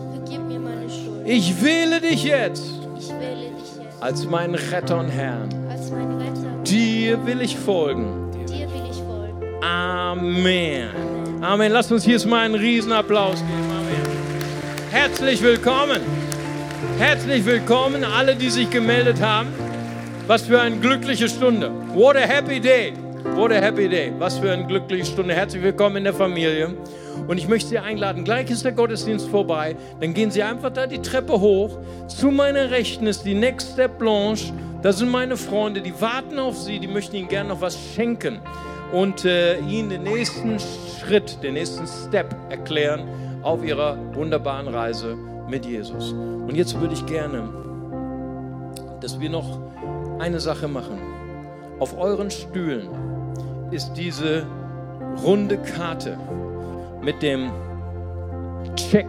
Mir 0.47 0.59
meine 0.59 0.89
Schuld. 0.89 1.25
Ich 1.25 1.63
wähle 1.63 2.01
dich 2.01 2.23
jetzt. 2.23 2.65
Wähle 2.65 3.51
dich 3.51 3.83
jetzt. 3.83 4.01
Als 4.03 4.25
meinen 4.25 4.55
Retter 4.55 4.99
und 4.99 5.09
Herrn. 5.09 5.49
Retter. 5.49 6.63
Dir 6.65 7.25
will 7.25 7.41
ich 7.41 7.55
folgen. 7.55 8.31
Dir 8.31 8.67
will 8.69 8.83
ich 8.89 8.97
folgen. 8.97 9.63
Amen. 9.63 10.89
Amen. 11.41 11.71
Lass 11.71 11.91
uns 11.91 12.03
hier 12.03 12.25
mal 12.27 12.45
einen 12.45 12.55
Riesenapplaus 12.55 13.35
geben. 13.35 13.71
Amen. 13.71 14.91
Herzlich 14.91 15.41
willkommen. 15.41 16.01
Herzlich 16.97 17.45
willkommen, 17.45 18.03
alle, 18.03 18.35
die 18.35 18.49
sich 18.49 18.69
gemeldet 18.69 19.21
haben. 19.21 19.66
Was 20.27 20.41
für 20.41 20.59
eine 20.59 20.75
glückliche 20.75 21.29
Stunde. 21.29 21.71
What 21.93 22.17
a 22.17 22.19
happy 22.19 22.59
day. 22.59 22.91
What 23.35 23.49
a 23.53 23.61
happy 23.61 23.87
day. 23.87 24.11
Was 24.19 24.37
für 24.37 24.51
eine 24.51 24.67
glückliche 24.67 25.05
Stunde. 25.05 25.33
Herzlich 25.33 25.63
willkommen 25.63 25.95
in 25.95 26.03
der 26.03 26.13
Familie. 26.13 26.75
Und 27.29 27.37
ich 27.37 27.47
möchte 27.47 27.69
Sie 27.69 27.79
einladen, 27.79 28.25
gleich 28.25 28.49
ist 28.51 28.65
der 28.65 28.73
Gottesdienst 28.73 29.29
vorbei, 29.29 29.77
dann 30.01 30.13
gehen 30.13 30.29
Sie 30.29 30.43
einfach 30.43 30.69
da 30.71 30.85
die 30.85 31.01
Treppe 31.01 31.39
hoch. 31.39 31.79
Zu 32.09 32.29
meiner 32.29 32.71
Rechten 32.71 33.07
ist 33.07 33.23
die 33.23 33.35
Next 33.35 33.71
Step 33.71 33.99
Blanche. 33.99 34.51
Das 34.81 34.97
sind 34.97 35.09
meine 35.09 35.37
Freunde, 35.37 35.81
die 35.81 35.93
warten 36.01 36.39
auf 36.39 36.57
Sie, 36.57 36.77
die 36.79 36.87
möchten 36.87 37.15
Ihnen 37.15 37.29
gerne 37.29 37.47
noch 37.47 37.61
was 37.61 37.79
schenken 37.95 38.39
und 38.91 39.23
äh, 39.23 39.59
Ihnen 39.59 39.89
den 39.89 40.03
nächsten 40.03 40.57
Schritt, 40.59 41.41
den 41.41 41.53
nächsten 41.53 41.87
Step 41.87 42.35
erklären 42.49 43.07
auf 43.43 43.63
Ihrer 43.63 43.97
wunderbaren 44.13 44.67
Reise 44.67 45.15
mit 45.47 45.65
Jesus. 45.65 46.11
Und 46.11 46.53
jetzt 46.53 46.77
würde 46.81 46.95
ich 46.95 47.05
gerne, 47.05 47.47
dass 48.99 49.17
wir 49.21 49.29
noch 49.29 49.66
eine 50.19 50.39
Sache 50.39 50.67
machen. 50.67 50.99
Auf 51.79 51.97
euren 51.97 52.31
Stühlen 52.31 52.89
ist 53.71 53.93
diese 53.93 54.45
runde 55.23 55.57
Karte 55.57 56.17
mit 57.01 57.21
dem 57.21 57.51
Check. 58.75 59.07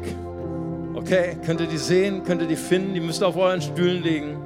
Okay, 0.94 1.36
könnt 1.44 1.60
ihr 1.60 1.66
die 1.66 1.78
sehen, 1.78 2.24
könnt 2.24 2.42
ihr 2.42 2.48
die 2.48 2.56
finden, 2.56 2.94
die 2.94 3.00
müsst 3.00 3.22
ihr 3.22 3.28
auf 3.28 3.36
euren 3.36 3.62
Stühlen 3.62 4.02
legen. 4.02 4.36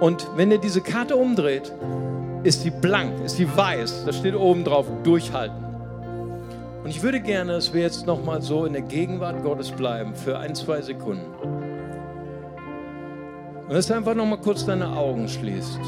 Und 0.00 0.26
wenn 0.36 0.50
ihr 0.50 0.58
diese 0.58 0.80
Karte 0.80 1.16
umdreht, 1.16 1.72
ist 2.42 2.62
sie 2.62 2.70
blank, 2.70 3.24
ist 3.24 3.36
sie 3.36 3.56
weiß. 3.56 4.04
Da 4.04 4.12
steht 4.12 4.34
oben 4.34 4.64
drauf, 4.64 4.86
durchhalten. 5.04 5.62
Und 6.82 6.90
ich 6.90 7.02
würde 7.02 7.20
gerne, 7.20 7.52
dass 7.52 7.72
wir 7.72 7.82
jetzt 7.82 8.06
nochmal 8.06 8.42
so 8.42 8.64
in 8.64 8.72
der 8.72 8.82
Gegenwart 8.82 9.42
Gottes 9.44 9.70
bleiben 9.70 10.16
für 10.16 10.38
ein, 10.38 10.54
zwei 10.56 10.80
Sekunden. 10.80 11.61
Und 13.72 13.76
dass 13.78 13.86
du 13.86 13.94
einfach 13.94 14.14
nochmal 14.14 14.38
kurz 14.38 14.66
deine 14.66 14.94
Augen 14.94 15.26
schließt. 15.26 15.80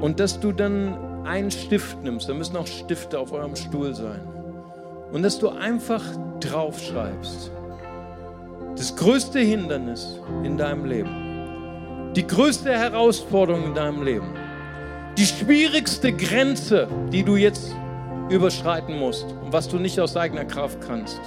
Und 0.00 0.20
dass 0.20 0.38
du 0.38 0.52
dann 0.52 1.24
einen 1.24 1.50
Stift 1.50 2.00
nimmst. 2.04 2.28
Da 2.28 2.34
müssen 2.34 2.56
auch 2.56 2.68
Stifte 2.68 3.18
auf 3.18 3.32
eurem 3.32 3.56
Stuhl 3.56 3.92
sein 3.92 4.20
und 5.10 5.24
dass 5.24 5.40
du 5.40 5.48
einfach 5.48 6.04
draufschreibst. 6.38 7.50
Das 8.76 8.94
größte 8.94 9.40
Hindernis 9.40 10.20
in 10.44 10.56
deinem 10.56 10.84
Leben, 10.84 12.12
die 12.14 12.24
größte 12.24 12.70
Herausforderung 12.70 13.64
in 13.64 13.74
deinem 13.74 14.04
Leben, 14.04 14.32
die 15.18 15.26
schwierigste 15.26 16.12
Grenze, 16.12 16.86
die 17.12 17.24
du 17.24 17.34
jetzt 17.34 17.74
überschreiten 18.30 18.96
musst 18.96 19.26
und 19.42 19.52
was 19.52 19.66
du 19.66 19.80
nicht 19.80 19.98
aus 19.98 20.16
eigener 20.16 20.44
Kraft 20.44 20.78
kannst, 20.86 21.20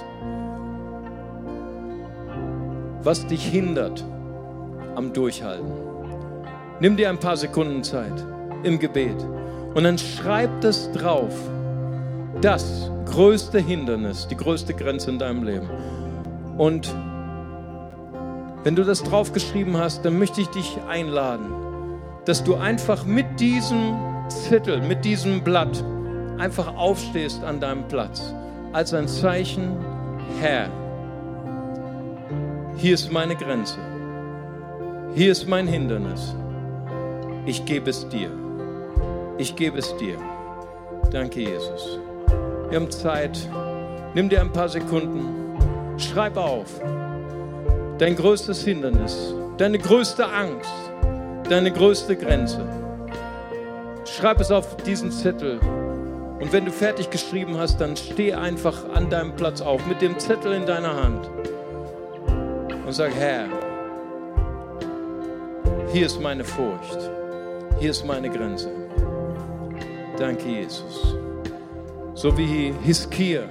was 3.02 3.26
dich 3.26 3.44
hindert 3.44 4.02
am 4.96 5.12
Durchhalten. 5.12 5.72
Nimm 6.80 6.96
dir 6.96 7.08
ein 7.08 7.18
paar 7.18 7.36
Sekunden 7.36 7.82
Zeit 7.82 8.24
im 8.62 8.78
Gebet 8.78 9.16
und 9.74 9.84
dann 9.84 9.98
schreib 9.98 10.60
das 10.60 10.90
drauf. 10.92 11.34
Das 12.40 12.90
größte 13.06 13.58
Hindernis, 13.58 14.26
die 14.28 14.36
größte 14.36 14.74
Grenze 14.74 15.10
in 15.10 15.18
deinem 15.18 15.42
Leben. 15.42 15.68
Und 16.56 16.94
wenn 18.62 18.76
du 18.76 18.84
das 18.84 19.02
draufgeschrieben 19.02 19.76
hast, 19.76 20.04
dann 20.04 20.18
möchte 20.18 20.40
ich 20.40 20.48
dich 20.48 20.78
einladen, 20.88 21.46
dass 22.24 22.44
du 22.44 22.56
einfach 22.56 23.04
mit 23.04 23.40
diesem 23.40 23.96
Zettel, 24.28 24.80
mit 24.82 25.04
diesem 25.04 25.42
Blatt 25.42 25.82
einfach 26.38 26.76
aufstehst 26.76 27.42
an 27.42 27.60
deinem 27.60 27.88
Platz 27.88 28.34
als 28.72 28.94
ein 28.94 29.08
Zeichen, 29.08 29.76
Herr, 30.40 30.68
hier 32.76 32.94
ist 32.94 33.12
meine 33.12 33.36
Grenze, 33.36 33.78
hier 35.14 35.32
ist 35.32 35.48
mein 35.48 35.66
Hindernis, 35.66 36.34
ich 37.46 37.64
gebe 37.64 37.90
es 37.90 38.08
dir, 38.08 38.30
ich 39.38 39.56
gebe 39.56 39.78
es 39.78 39.96
dir. 39.96 40.16
Danke, 41.10 41.40
Jesus. 41.40 41.98
Wir 42.68 42.78
haben 42.78 42.90
Zeit. 42.90 43.36
Nimm 44.14 44.28
dir 44.28 44.40
ein 44.40 44.52
paar 44.52 44.68
Sekunden. 44.68 45.98
Schreib 45.98 46.36
auf. 46.36 46.80
Dein 47.98 48.14
größtes 48.14 48.64
Hindernis, 48.64 49.34
deine 49.58 49.78
größte 49.78 50.26
Angst, 50.26 50.70
deine 51.48 51.72
größte 51.72 52.16
Grenze. 52.16 52.64
Schreib 54.04 54.40
es 54.40 54.50
auf 54.50 54.76
diesen 54.78 55.10
Zettel. 55.10 55.58
Und 56.38 56.52
wenn 56.52 56.64
du 56.64 56.72
fertig 56.72 57.10
geschrieben 57.10 57.58
hast, 57.58 57.80
dann 57.80 57.96
steh 57.96 58.32
einfach 58.32 58.88
an 58.94 59.10
deinem 59.10 59.36
Platz 59.36 59.60
auf 59.60 59.84
mit 59.86 60.00
dem 60.00 60.18
Zettel 60.18 60.54
in 60.54 60.64
deiner 60.64 60.94
Hand 60.94 61.28
und 62.86 62.92
sag, 62.92 63.12
Herr, 63.14 63.46
hier 65.92 66.06
ist 66.06 66.20
meine 66.20 66.44
Furcht, 66.44 67.10
hier 67.80 67.90
ist 67.90 68.06
meine 68.06 68.30
Grenze. 68.30 68.70
Danke, 70.16 70.48
Jesus. 70.48 71.16
So 72.14 72.36
wie 72.38 72.72
Hiskia, 72.84 73.42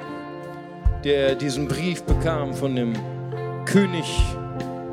der 1.03 1.35
diesen 1.35 1.67
Brief 1.67 2.03
bekam 2.03 2.53
von 2.53 2.75
dem 2.75 2.93
König 3.65 4.05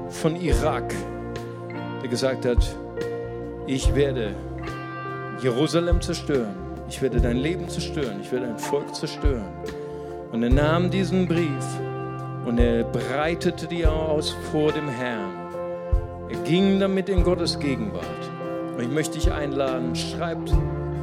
von 0.08 0.34
Irak, 0.36 0.92
der 2.02 2.08
gesagt 2.08 2.44
hat, 2.46 2.76
ich 3.66 3.94
werde 3.94 4.34
Jerusalem 5.40 6.00
zerstören, 6.00 6.54
ich 6.88 7.00
werde 7.00 7.20
dein 7.20 7.36
Leben 7.36 7.68
zerstören, 7.68 8.20
ich 8.20 8.32
werde 8.32 8.46
dein 8.46 8.58
Volk 8.58 8.94
zerstören. 8.94 9.52
Und 10.32 10.42
er 10.42 10.50
nahm 10.50 10.90
diesen 10.90 11.28
Brief 11.28 11.64
und 12.44 12.58
er 12.58 12.82
breitete 12.84 13.66
die 13.68 13.86
aus 13.86 14.34
vor 14.50 14.72
dem 14.72 14.88
Herrn. 14.88 15.45
Ging 16.46 16.78
damit 16.78 17.08
in 17.08 17.24
Gottes 17.24 17.58
Gegenwart. 17.58 18.04
Und 18.76 18.80
ich 18.80 18.88
möchte 18.88 19.18
dich 19.18 19.32
einladen, 19.32 19.96
schreib 19.96 20.38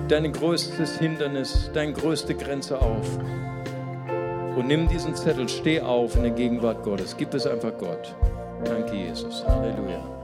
dein 0.08 0.32
größtes 0.32 1.00
Hindernis, 1.00 1.70
deine 1.74 1.92
größte 1.92 2.34
Grenze 2.34 2.80
auf. 2.82 3.18
Und 4.56 4.68
nimm 4.68 4.88
diesen 4.88 5.16
Zettel, 5.16 5.50
steh 5.50 5.82
auf 5.82 6.16
in 6.16 6.24
der 6.24 6.32
Gegenwart 6.32 6.84
Gottes. 6.84 7.18
Gib 7.18 7.34
es 7.34 7.46
einfach 7.46 7.78
Gott. 7.78 8.16
Danke, 8.64 8.96
Jesus. 8.96 9.44
Halleluja. 9.46 10.23